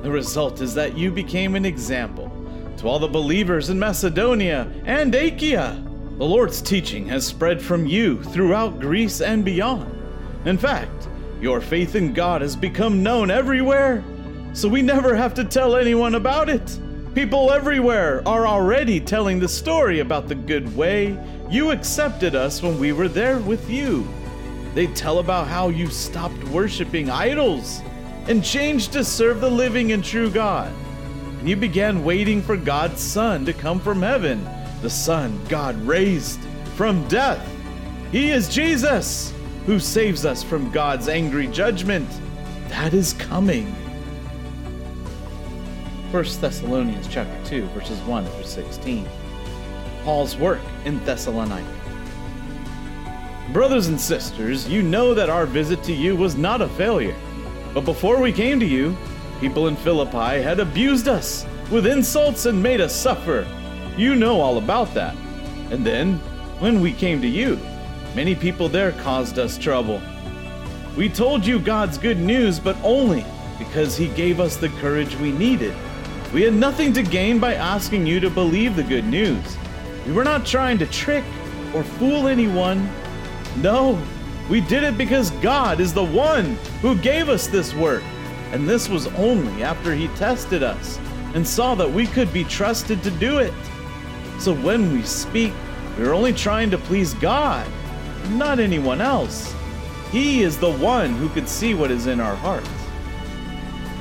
The 0.03 0.11
result 0.11 0.61
is 0.61 0.75
that 0.75 0.97
you 0.97 1.11
became 1.11 1.55
an 1.55 1.65
example 1.65 2.31
to 2.79 2.89
all 2.89 2.99
the 2.99 3.09
believers 3.09 3.71
in 3.71 3.79
Macedonia 3.79 4.71
and 4.85 5.15
Achaia. 5.15 5.83
The 6.19 6.25
Lord's 6.25 6.61
teaching 6.61 7.07
has 7.09 7.27
spread 7.27 7.63
from 7.63 7.87
you 7.87 8.23
throughout 8.25 8.81
Greece 8.81 9.21
and 9.21 9.45
beyond. 9.45 10.02
In 10.45 10.59
fact, 10.59 11.09
your 11.41 11.61
faith 11.61 11.95
in 11.95 12.13
God 12.13 12.43
has 12.43 12.57
become 12.57 13.03
known 13.03 13.31
everywhere, 13.31 14.03
so 14.53 14.69
we 14.69 14.83
never 14.83 15.15
have 15.15 15.35
to 15.35 15.45
tell 15.45 15.77
anyone 15.77 16.15
about 16.15 16.49
it. 16.49 16.79
People 17.15 17.53
everywhere 17.53 18.27
are 18.27 18.47
already 18.47 18.99
telling 18.99 19.39
the 19.39 19.49
story 19.49 20.01
about 20.01 20.29
the 20.29 20.35
good 20.35 20.75
way 20.77 21.19
you 21.51 21.71
accepted 21.71 22.35
us 22.35 22.63
when 22.63 22.79
we 22.79 22.93
were 22.93 23.09
there 23.09 23.39
with 23.39 23.69
you. 23.69 24.09
They 24.75 24.87
tell 24.89 25.19
about 25.19 25.49
how 25.49 25.69
you 25.69 25.89
stopped 25.89 26.43
worshiping 26.45 27.11
idols 27.11 27.83
and 28.27 28.43
changed 28.43 28.93
to 28.93 29.05
serve 29.05 29.41
the 29.41 29.51
living 29.51 29.93
and 29.93 30.03
true 30.03 30.31
God. 30.31 30.73
And 31.39 31.49
you 31.49 31.57
began 31.57 32.05
waiting 32.05 32.41
for 32.41 32.57
God's 32.57 33.03
Son 33.03 33.45
to 33.45 33.53
come 33.53 33.81
from 33.81 34.01
heaven, 34.01 34.49
the 34.81 34.89
Son 34.89 35.39
God 35.49 35.77
raised 35.83 36.41
from 36.75 37.07
death. 37.09 37.47
He 38.11 38.31
is 38.31 38.49
Jesus, 38.49 39.35
who 39.67 39.79
saves 39.79 40.27
us 40.27 40.43
from 40.43 40.71
God's 40.71 41.09
angry 41.09 41.47
judgment 41.47 42.09
that 42.69 42.95
is 42.95 43.13
coming. 43.13 43.67
1 46.11 46.25
Thessalonians 46.41 47.07
chapter 47.09 47.49
2 47.49 47.67
verses 47.69 48.01
1 48.01 48.27
through 48.27 48.45
16. 48.45 49.09
Paul's 50.05 50.37
work 50.37 50.61
in 50.85 51.03
Thessalonica. 51.05 51.67
Brothers 53.53 53.89
and 53.89 54.01
sisters, 54.01 54.69
you 54.69 54.83
know 54.83 55.15
that 55.15 55.29
our 55.29 55.47
visit 55.47 55.83
to 55.85 55.93
you 55.93 56.17
was 56.17 56.37
not 56.37 56.63
a 56.63 56.69
failure. 56.69 57.15
But 57.75 57.85
before 57.85 58.21
we 58.21 58.33
came 58.33 58.59
to 58.59 58.67
you, 58.67 58.97
people 59.41 59.69
in 59.69 59.77
Philippi 59.77 60.43
had 60.43 60.61
abused 60.61 61.09
us 61.09 61.47
with 61.71 61.87
insults 61.87 62.47
and 62.47 62.63
made 62.63 62.81
us 62.81 62.95
suffer. 62.95 63.47
You 63.97 64.15
know 64.15 64.41
all 64.41 64.59
about 64.59 64.95
that. 64.95 65.15
And 65.71 65.85
then, 65.85 66.15
when 66.59 66.81
we 66.81 66.93
came 66.93 67.21
to 67.21 67.29
you, 67.29 67.57
many 68.15 68.35
people 68.35 68.69
there 68.69 68.93
caused 68.93 69.39
us 69.39 69.59
trouble. 69.59 70.01
We 70.97 71.09
told 71.09 71.47
you 71.47 71.59
God's 71.59 71.99
good 71.99 72.19
news, 72.19 72.59
but 72.59 72.77
only 72.83 73.25
because 73.59 73.97
He 73.97 74.09
gave 74.09 74.41
us 74.41 74.57
the 74.57 74.69
courage 74.69 75.17
we 75.17 75.33
needed. 75.33 75.75
We 76.33 76.43
had 76.43 76.55
nothing 76.55 76.93
to 76.95 77.03
gain 77.03 77.39
by 77.39 77.55
asking 77.55 78.07
you 78.07 78.21
to 78.21 78.31
believe 78.31 78.77
the 78.77 78.83
good 78.83 79.05
news. 79.05 79.57
We 80.07 80.13
were 80.13 80.25
not 80.25 80.47
trying 80.47 80.79
to 80.79 80.87
trick 80.87 81.25
or 81.75 81.85
fool 81.85 82.29
anyone. 82.29 82.89
No, 83.59 84.03
we 84.49 84.61
did 84.61 84.83
it 84.83 84.99
because 84.99 85.31
God 85.43 85.81
is 85.81 85.95
the 85.95 86.05
one 86.05 86.57
who 86.81 86.97
gave 86.97 87.29
us 87.29 87.47
this 87.47 87.75
work. 87.75 88.03
And 88.53 88.69
this 88.69 88.89
was 88.89 89.07
only 89.09 89.63
after 89.63 89.95
He 89.95 90.09
tested 90.09 90.63
us 90.63 90.99
and 91.35 91.47
saw 91.47 91.75
that 91.75 91.91
we 91.91 92.07
could 92.07 92.33
be 92.33 92.45
trusted 92.45 93.03
to 93.03 93.11
do 93.11 93.39
it. 93.39 93.55
So 94.39 94.55
when 94.55 94.93
we 94.93 95.03
speak, 95.03 95.53
we're 95.97 96.15
only 96.15 96.33
trying 96.33 96.71
to 96.71 96.79
please 96.79 97.15
God, 97.15 97.67
not 98.31 98.59
anyone 98.59 99.01
else. 99.01 99.55
He 100.11 100.43
is 100.43 100.59
the 100.59 100.73
one 100.73 101.13
who 101.15 101.29
could 101.29 101.49
see 101.49 101.75
what 101.75 101.91
is 101.91 102.07
in 102.07 102.21
our 102.21 102.37
hearts. 102.37 102.69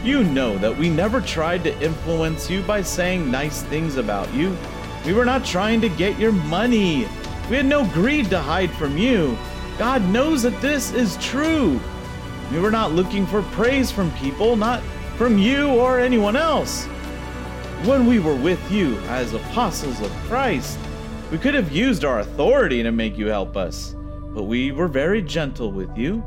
You 0.04 0.24
know 0.24 0.58
that 0.58 0.76
we 0.76 0.90
never 0.90 1.22
tried 1.22 1.64
to 1.64 1.80
influence 1.82 2.50
you 2.50 2.62
by 2.64 2.82
saying 2.82 3.30
nice 3.30 3.62
things 3.64 3.98
about 3.98 4.34
you. 4.34 4.58
We 5.06 5.14
were 5.14 5.26
not 5.26 5.46
trying 5.46 5.80
to 5.82 5.90
get 5.90 6.20
your 6.20 6.32
money. 6.32 7.08
We 7.50 7.56
had 7.58 7.66
no 7.66 7.86
greed 7.86 8.30
to 8.32 8.40
hide 8.40 8.72
from 8.72 8.98
you. 8.98 9.38
God 9.78 10.04
knows 10.10 10.44
that 10.44 10.60
this 10.62 10.92
is 10.92 11.18
true. 11.18 11.80
We 12.52 12.60
were 12.60 12.72
not 12.72 12.92
looking 12.92 13.26
for 13.26 13.42
praise 13.44 13.92
from 13.92 14.12
people, 14.14 14.56
not 14.56 14.84
from 15.18 15.38
you 15.38 15.70
or 15.70 16.00
anyone 16.00 16.36
else. 16.36 16.86
When 17.86 18.06
we 18.06 18.20
were 18.20 18.36
with 18.36 18.72
you 18.72 18.98
as 19.02 19.34
apostles 19.34 20.02
of 20.02 20.12
Christ, 20.28 20.78
we 21.32 21.38
could 21.38 21.54
have 21.54 21.72
used 21.72 22.04
our 22.04 22.20
authority 22.20 22.84
to 22.84 22.92
make 22.92 23.18
you 23.18 23.28
help 23.28 23.56
us, 23.56 23.96
but 24.34 24.44
we 24.44 24.72
were 24.72 24.88
very 24.88 25.22
gentle 25.22 25.72
with 25.72 25.96
you. 25.98 26.24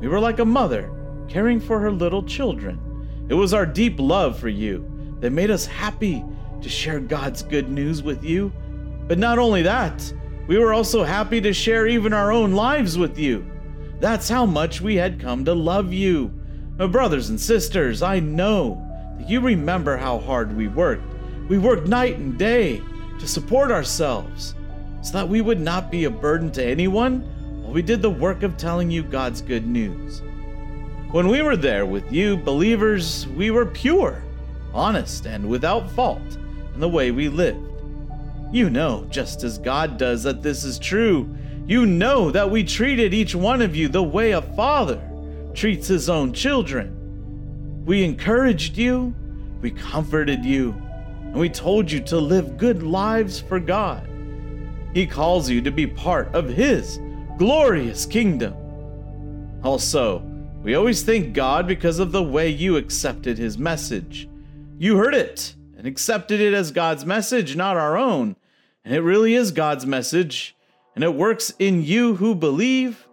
We 0.00 0.08
were 0.08 0.20
like 0.20 0.38
a 0.38 0.44
mother 0.44 0.92
caring 1.28 1.60
for 1.60 1.80
her 1.80 1.90
little 1.90 2.22
children. 2.22 2.80
It 3.28 3.34
was 3.34 3.54
our 3.54 3.66
deep 3.66 3.98
love 3.98 4.38
for 4.38 4.48
you 4.48 5.16
that 5.20 5.30
made 5.30 5.50
us 5.50 5.66
happy 5.66 6.24
to 6.60 6.68
share 6.68 7.00
God's 7.00 7.42
good 7.42 7.68
news 7.68 8.02
with 8.02 8.22
you. 8.24 8.52
But 9.08 9.18
not 9.18 9.38
only 9.38 9.62
that, 9.62 10.12
we 10.46 10.58
were 10.58 10.72
also 10.72 11.02
happy 11.02 11.40
to 11.40 11.52
share 11.52 11.86
even 11.86 12.12
our 12.12 12.30
own 12.30 12.52
lives 12.52 12.96
with 12.96 13.18
you. 13.18 13.50
That's 13.98 14.28
how 14.28 14.46
much 14.46 14.80
we 14.80 14.96
had 14.96 15.20
come 15.20 15.44
to 15.44 15.54
love 15.54 15.92
you. 15.92 16.32
My 16.78 16.86
brothers 16.86 17.30
and 17.30 17.40
sisters, 17.40 18.02
I 18.02 18.20
know 18.20 18.82
that 19.18 19.28
you 19.28 19.40
remember 19.40 19.96
how 19.96 20.18
hard 20.18 20.54
we 20.54 20.68
worked. 20.68 21.02
We 21.48 21.58
worked 21.58 21.88
night 21.88 22.18
and 22.18 22.38
day 22.38 22.82
to 23.18 23.26
support 23.26 23.70
ourselves 23.70 24.54
so 25.02 25.12
that 25.12 25.28
we 25.28 25.40
would 25.40 25.60
not 25.60 25.90
be 25.90 26.04
a 26.04 26.10
burden 26.10 26.50
to 26.52 26.64
anyone 26.64 27.32
while 27.66 27.74
we 27.74 27.82
did 27.82 28.00
the 28.00 28.08
work 28.08 28.44
of 28.44 28.56
telling 28.56 28.92
you 28.92 29.02
God's 29.02 29.42
good 29.42 29.66
news. 29.66 30.22
When 31.10 31.26
we 31.26 31.42
were 31.42 31.56
there 31.56 31.84
with 31.84 32.12
you, 32.12 32.36
believers, 32.36 33.26
we 33.34 33.50
were 33.50 33.66
pure, 33.66 34.22
honest, 34.72 35.26
and 35.26 35.48
without 35.48 35.90
fault 35.90 36.38
in 36.74 36.78
the 36.78 36.88
way 36.88 37.10
we 37.10 37.28
lived. 37.28 37.82
You 38.52 38.70
know, 38.70 39.04
just 39.10 39.42
as 39.42 39.58
God 39.58 39.98
does, 39.98 40.22
that 40.22 40.42
this 40.42 40.62
is 40.62 40.78
true. 40.78 41.28
You 41.66 41.86
know 41.86 42.30
that 42.30 42.48
we 42.48 42.62
treated 42.62 43.12
each 43.12 43.34
one 43.34 43.60
of 43.60 43.74
you 43.74 43.88
the 43.88 44.00
way 44.00 44.30
a 44.30 44.42
father 44.42 45.02
treats 45.52 45.88
his 45.88 46.08
own 46.08 46.32
children. 46.32 47.84
We 47.84 48.04
encouraged 48.04 48.78
you, 48.78 49.12
we 49.60 49.72
comforted 49.72 50.44
you, 50.44 50.70
and 51.22 51.34
we 51.34 51.48
told 51.48 51.90
you 51.90 51.98
to 52.02 52.18
live 52.18 52.58
good 52.58 52.84
lives 52.84 53.40
for 53.40 53.58
God. 53.58 54.08
He 54.94 55.04
calls 55.04 55.50
you 55.50 55.60
to 55.62 55.72
be 55.72 55.88
part 55.88 56.32
of 56.32 56.48
His 56.48 57.00
glorious 57.38 58.06
kingdom. 58.06 58.54
Also, 59.62 60.22
we 60.62 60.74
always 60.74 61.02
thank 61.02 61.34
God 61.34 61.66
because 61.66 61.98
of 61.98 62.12
the 62.12 62.22
way 62.22 62.48
you 62.48 62.76
accepted 62.76 63.38
His 63.38 63.58
message. 63.58 64.28
You 64.78 64.96
heard 64.96 65.14
it 65.14 65.54
and 65.76 65.86
accepted 65.86 66.40
it 66.40 66.54
as 66.54 66.70
God's 66.70 67.06
message, 67.06 67.56
not 67.56 67.76
our 67.76 67.96
own. 67.96 68.36
And 68.84 68.94
it 68.94 69.00
really 69.00 69.34
is 69.34 69.50
God's 69.50 69.86
message, 69.86 70.56
and 70.94 71.02
it 71.02 71.14
works 71.14 71.52
in 71.58 71.82
you 71.82 72.16
who 72.16 72.34
believe. 72.34 73.06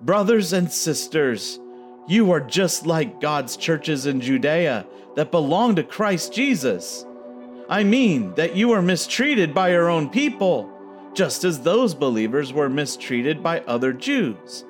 Brothers 0.00 0.52
and 0.52 0.70
sisters, 0.70 1.58
you 2.06 2.30
are 2.32 2.40
just 2.40 2.86
like 2.86 3.20
God's 3.20 3.56
churches 3.56 4.06
in 4.06 4.20
Judea 4.20 4.86
that 5.16 5.30
belong 5.30 5.76
to 5.76 5.82
Christ 5.82 6.32
Jesus. 6.32 7.06
I 7.68 7.84
mean 7.84 8.34
that 8.34 8.56
you 8.56 8.72
are 8.72 8.82
mistreated 8.82 9.54
by 9.54 9.70
your 9.70 9.88
own 9.88 10.10
people, 10.10 10.70
just 11.14 11.44
as 11.44 11.60
those 11.60 11.94
believers 11.94 12.52
were 12.52 12.68
mistreated 12.68 13.42
by 13.42 13.60
other 13.60 13.92
Jews. 13.92 14.64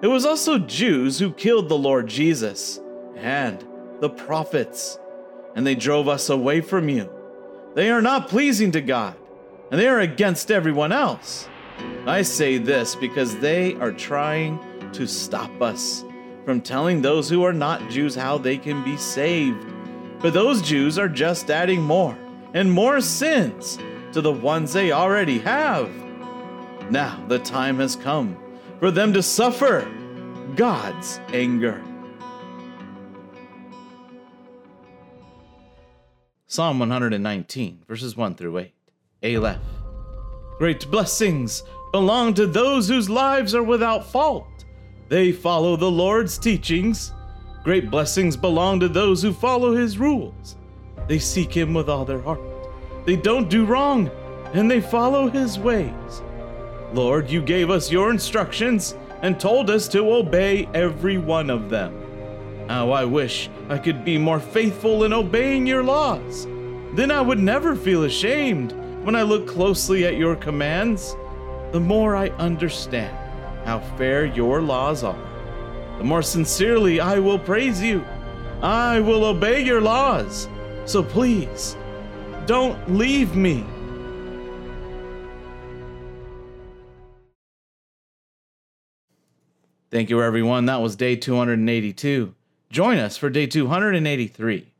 It 0.00 0.06
was 0.06 0.24
also 0.24 0.58
Jews 0.58 1.18
who 1.18 1.32
killed 1.32 1.68
the 1.68 1.78
Lord 1.78 2.06
Jesus 2.06 2.80
and 3.16 3.64
the 4.00 4.10
prophets, 4.10 4.98
and 5.54 5.66
they 5.66 5.74
drove 5.74 6.08
us 6.08 6.30
away 6.30 6.60
from 6.60 6.88
you. 6.88 7.10
They 7.74 7.90
are 7.90 8.02
not 8.02 8.28
pleasing 8.28 8.72
to 8.72 8.80
God, 8.80 9.16
and 9.70 9.80
they 9.80 9.88
are 9.88 10.00
against 10.00 10.50
everyone 10.50 10.92
else. 10.92 11.48
I 12.06 12.22
say 12.22 12.58
this 12.58 12.94
because 12.94 13.36
they 13.38 13.74
are 13.74 13.92
trying 13.92 14.58
to 14.92 15.06
stop 15.06 15.60
us 15.60 16.04
from 16.44 16.60
telling 16.60 17.02
those 17.02 17.28
who 17.28 17.44
are 17.44 17.52
not 17.52 17.90
Jews 17.90 18.14
how 18.14 18.38
they 18.38 18.56
can 18.56 18.82
be 18.82 18.96
saved. 18.96 19.66
But 20.20 20.32
those 20.32 20.62
Jews 20.62 20.98
are 20.98 21.08
just 21.08 21.50
adding 21.50 21.82
more 21.82 22.16
and 22.54 22.72
more 22.72 23.00
sins 23.00 23.78
to 24.12 24.20
the 24.20 24.32
ones 24.32 24.72
they 24.72 24.92
already 24.92 25.38
have. 25.40 25.90
Now 26.90 27.22
the 27.28 27.38
time 27.38 27.78
has 27.78 27.96
come 27.96 28.36
for 28.78 28.90
them 28.90 29.12
to 29.12 29.22
suffer 29.22 29.88
God's 30.56 31.20
anger. 31.32 31.82
Psalm 36.46 36.78
119, 36.78 37.84
verses 37.86 38.16
1 38.16 38.34
through 38.34 38.58
8. 38.58 38.72
Aleph. 39.22 39.58
Great 40.58 40.90
blessings 40.90 41.62
belong 41.92 42.34
to 42.34 42.46
those 42.46 42.88
whose 42.88 43.10
lives 43.10 43.54
are 43.54 43.62
without 43.62 44.10
fault. 44.10 44.64
They 45.08 45.30
follow 45.30 45.76
the 45.76 45.90
Lord's 45.90 46.38
teachings. 46.38 47.12
Great 47.64 47.90
blessings 47.90 48.36
belong 48.36 48.80
to 48.80 48.88
those 48.88 49.22
who 49.22 49.32
follow 49.32 49.74
his 49.74 49.98
rules. 49.98 50.56
They 51.06 51.18
seek 51.18 51.54
him 51.54 51.74
with 51.74 51.88
all 51.88 52.04
their 52.04 52.20
heart. 52.20 52.40
They 53.08 53.16
don't 53.16 53.48
do 53.48 53.64
wrong, 53.64 54.10
and 54.52 54.70
they 54.70 54.82
follow 54.82 55.30
his 55.30 55.58
ways. 55.58 56.22
Lord, 56.92 57.30
you 57.30 57.40
gave 57.40 57.70
us 57.70 57.90
your 57.90 58.10
instructions 58.10 58.96
and 59.22 59.40
told 59.40 59.70
us 59.70 59.88
to 59.88 60.12
obey 60.12 60.68
every 60.74 61.16
one 61.16 61.48
of 61.48 61.70
them. 61.70 62.66
How 62.68 62.90
I 62.90 63.06
wish 63.06 63.48
I 63.70 63.78
could 63.78 64.04
be 64.04 64.18
more 64.18 64.38
faithful 64.38 65.04
in 65.04 65.14
obeying 65.14 65.66
your 65.66 65.82
laws. 65.82 66.46
Then 66.92 67.10
I 67.10 67.22
would 67.22 67.38
never 67.38 67.74
feel 67.74 68.04
ashamed 68.04 68.72
when 69.06 69.16
I 69.16 69.22
look 69.22 69.48
closely 69.48 70.04
at 70.04 70.18
your 70.18 70.36
commands. 70.36 71.16
The 71.72 71.80
more 71.80 72.14
I 72.14 72.28
understand 72.36 73.16
how 73.64 73.80
fair 73.96 74.26
your 74.26 74.60
laws 74.60 75.02
are, 75.02 75.96
the 75.96 76.04
more 76.04 76.20
sincerely 76.20 77.00
I 77.00 77.20
will 77.20 77.38
praise 77.38 77.80
you. 77.80 78.04
I 78.60 79.00
will 79.00 79.24
obey 79.24 79.64
your 79.64 79.80
laws. 79.80 80.46
So 80.84 81.02
please, 81.02 81.74
don't 82.48 82.90
leave 82.90 83.36
me. 83.36 83.62
Thank 89.90 90.08
you, 90.08 90.22
everyone. 90.22 90.64
That 90.64 90.80
was 90.80 90.96
day 90.96 91.14
282. 91.14 92.34
Join 92.70 92.96
us 92.96 93.18
for 93.18 93.28
day 93.28 93.46
283, 93.46 94.72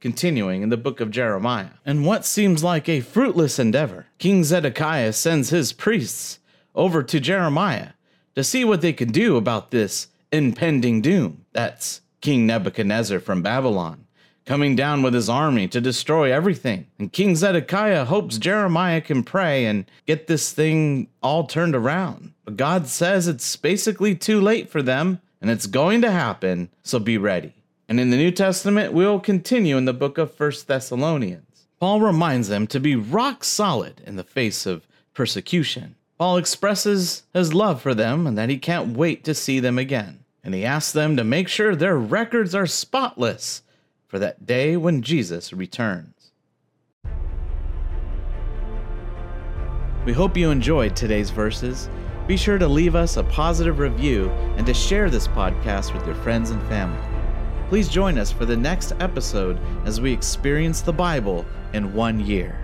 continuing 0.00 0.62
in 0.62 0.70
the 0.70 0.78
book 0.78 1.00
of 1.00 1.10
Jeremiah. 1.10 1.72
And 1.84 2.06
what 2.06 2.24
seems 2.24 2.64
like 2.64 2.88
a 2.88 3.00
fruitless 3.00 3.58
endeavor, 3.58 4.06
King 4.16 4.42
Zedekiah 4.42 5.12
sends 5.12 5.50
his 5.50 5.74
priests 5.74 6.38
over 6.74 7.02
to 7.02 7.20
Jeremiah 7.20 7.90
to 8.34 8.42
see 8.42 8.64
what 8.64 8.80
they 8.80 8.94
can 8.94 9.12
do 9.12 9.36
about 9.36 9.70
this 9.70 10.08
impending 10.32 11.02
doom. 11.02 11.44
That's 11.52 12.00
King 12.22 12.46
Nebuchadnezzar 12.46 13.20
from 13.20 13.42
Babylon 13.42 14.06
coming 14.50 14.74
down 14.74 15.00
with 15.00 15.14
his 15.14 15.28
army 15.28 15.68
to 15.68 15.80
destroy 15.80 16.32
everything. 16.32 16.84
And 16.98 17.12
King 17.12 17.36
Zedekiah 17.36 18.06
hopes 18.06 18.36
Jeremiah 18.36 19.00
can 19.00 19.22
pray 19.22 19.64
and 19.64 19.88
get 20.08 20.26
this 20.26 20.50
thing 20.52 21.06
all 21.22 21.46
turned 21.46 21.76
around. 21.76 22.32
But 22.44 22.56
God 22.56 22.88
says 22.88 23.28
it's 23.28 23.54
basically 23.54 24.16
too 24.16 24.40
late 24.40 24.68
for 24.68 24.82
them 24.82 25.20
and 25.40 25.52
it's 25.52 25.68
going 25.68 26.02
to 26.02 26.10
happen, 26.10 26.68
so 26.82 26.98
be 26.98 27.16
ready. 27.16 27.54
And 27.88 28.00
in 28.00 28.10
the 28.10 28.16
New 28.16 28.32
Testament, 28.32 28.92
we'll 28.92 29.20
continue 29.20 29.76
in 29.76 29.84
the 29.84 29.92
book 29.92 30.18
of 30.18 30.34
First 30.34 30.66
Thessalonians. 30.66 31.66
Paul 31.78 32.00
reminds 32.00 32.48
them 32.48 32.66
to 32.66 32.80
be 32.80 32.96
rock 32.96 33.44
solid 33.44 34.02
in 34.04 34.16
the 34.16 34.24
face 34.24 34.66
of 34.66 34.84
persecution. 35.14 35.94
Paul 36.18 36.38
expresses 36.38 37.22
his 37.32 37.54
love 37.54 37.80
for 37.80 37.94
them 37.94 38.26
and 38.26 38.36
that 38.36 38.48
he 38.48 38.58
can't 38.58 38.96
wait 38.96 39.22
to 39.22 39.32
see 39.32 39.60
them 39.60 39.78
again. 39.78 40.24
And 40.42 40.54
he 40.54 40.64
asks 40.64 40.90
them 40.90 41.16
to 41.16 41.22
make 41.22 41.46
sure 41.46 41.76
their 41.76 41.96
records 41.96 42.52
are 42.52 42.66
spotless 42.66 43.62
for 44.10 44.18
that 44.18 44.44
day 44.44 44.76
when 44.76 45.02
Jesus 45.02 45.52
returns. 45.52 46.32
We 50.04 50.12
hope 50.12 50.36
you 50.36 50.50
enjoyed 50.50 50.96
today's 50.96 51.30
verses. 51.30 51.88
Be 52.26 52.36
sure 52.36 52.58
to 52.58 52.66
leave 52.66 52.96
us 52.96 53.16
a 53.16 53.22
positive 53.24 53.78
review 53.78 54.28
and 54.56 54.66
to 54.66 54.74
share 54.74 55.10
this 55.10 55.28
podcast 55.28 55.94
with 55.94 56.04
your 56.06 56.16
friends 56.16 56.50
and 56.50 56.60
family. 56.68 57.00
Please 57.68 57.88
join 57.88 58.18
us 58.18 58.32
for 58.32 58.44
the 58.44 58.56
next 58.56 58.92
episode 58.98 59.60
as 59.84 60.00
we 60.00 60.12
experience 60.12 60.80
the 60.80 60.92
Bible 60.92 61.46
in 61.72 61.94
one 61.94 62.18
year. 62.18 62.58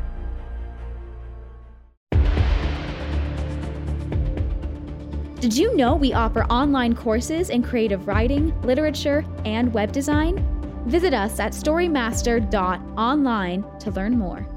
Did 5.39 5.57
you 5.57 5.77
know 5.77 5.95
we 5.95 6.13
offer 6.13 6.43
online 6.45 6.97
courses 6.97 7.51
in 7.51 7.63
creative 7.63 8.09
writing, 8.09 8.59
literature, 8.63 9.25
and 9.45 9.73
web 9.73 9.93
design? 9.93 10.56
Visit 10.87 11.15
us 11.15 11.41
at 11.41 11.53
storymaster.online 11.53 13.65
to 13.81 13.91
learn 13.91 14.17
more. 14.17 14.56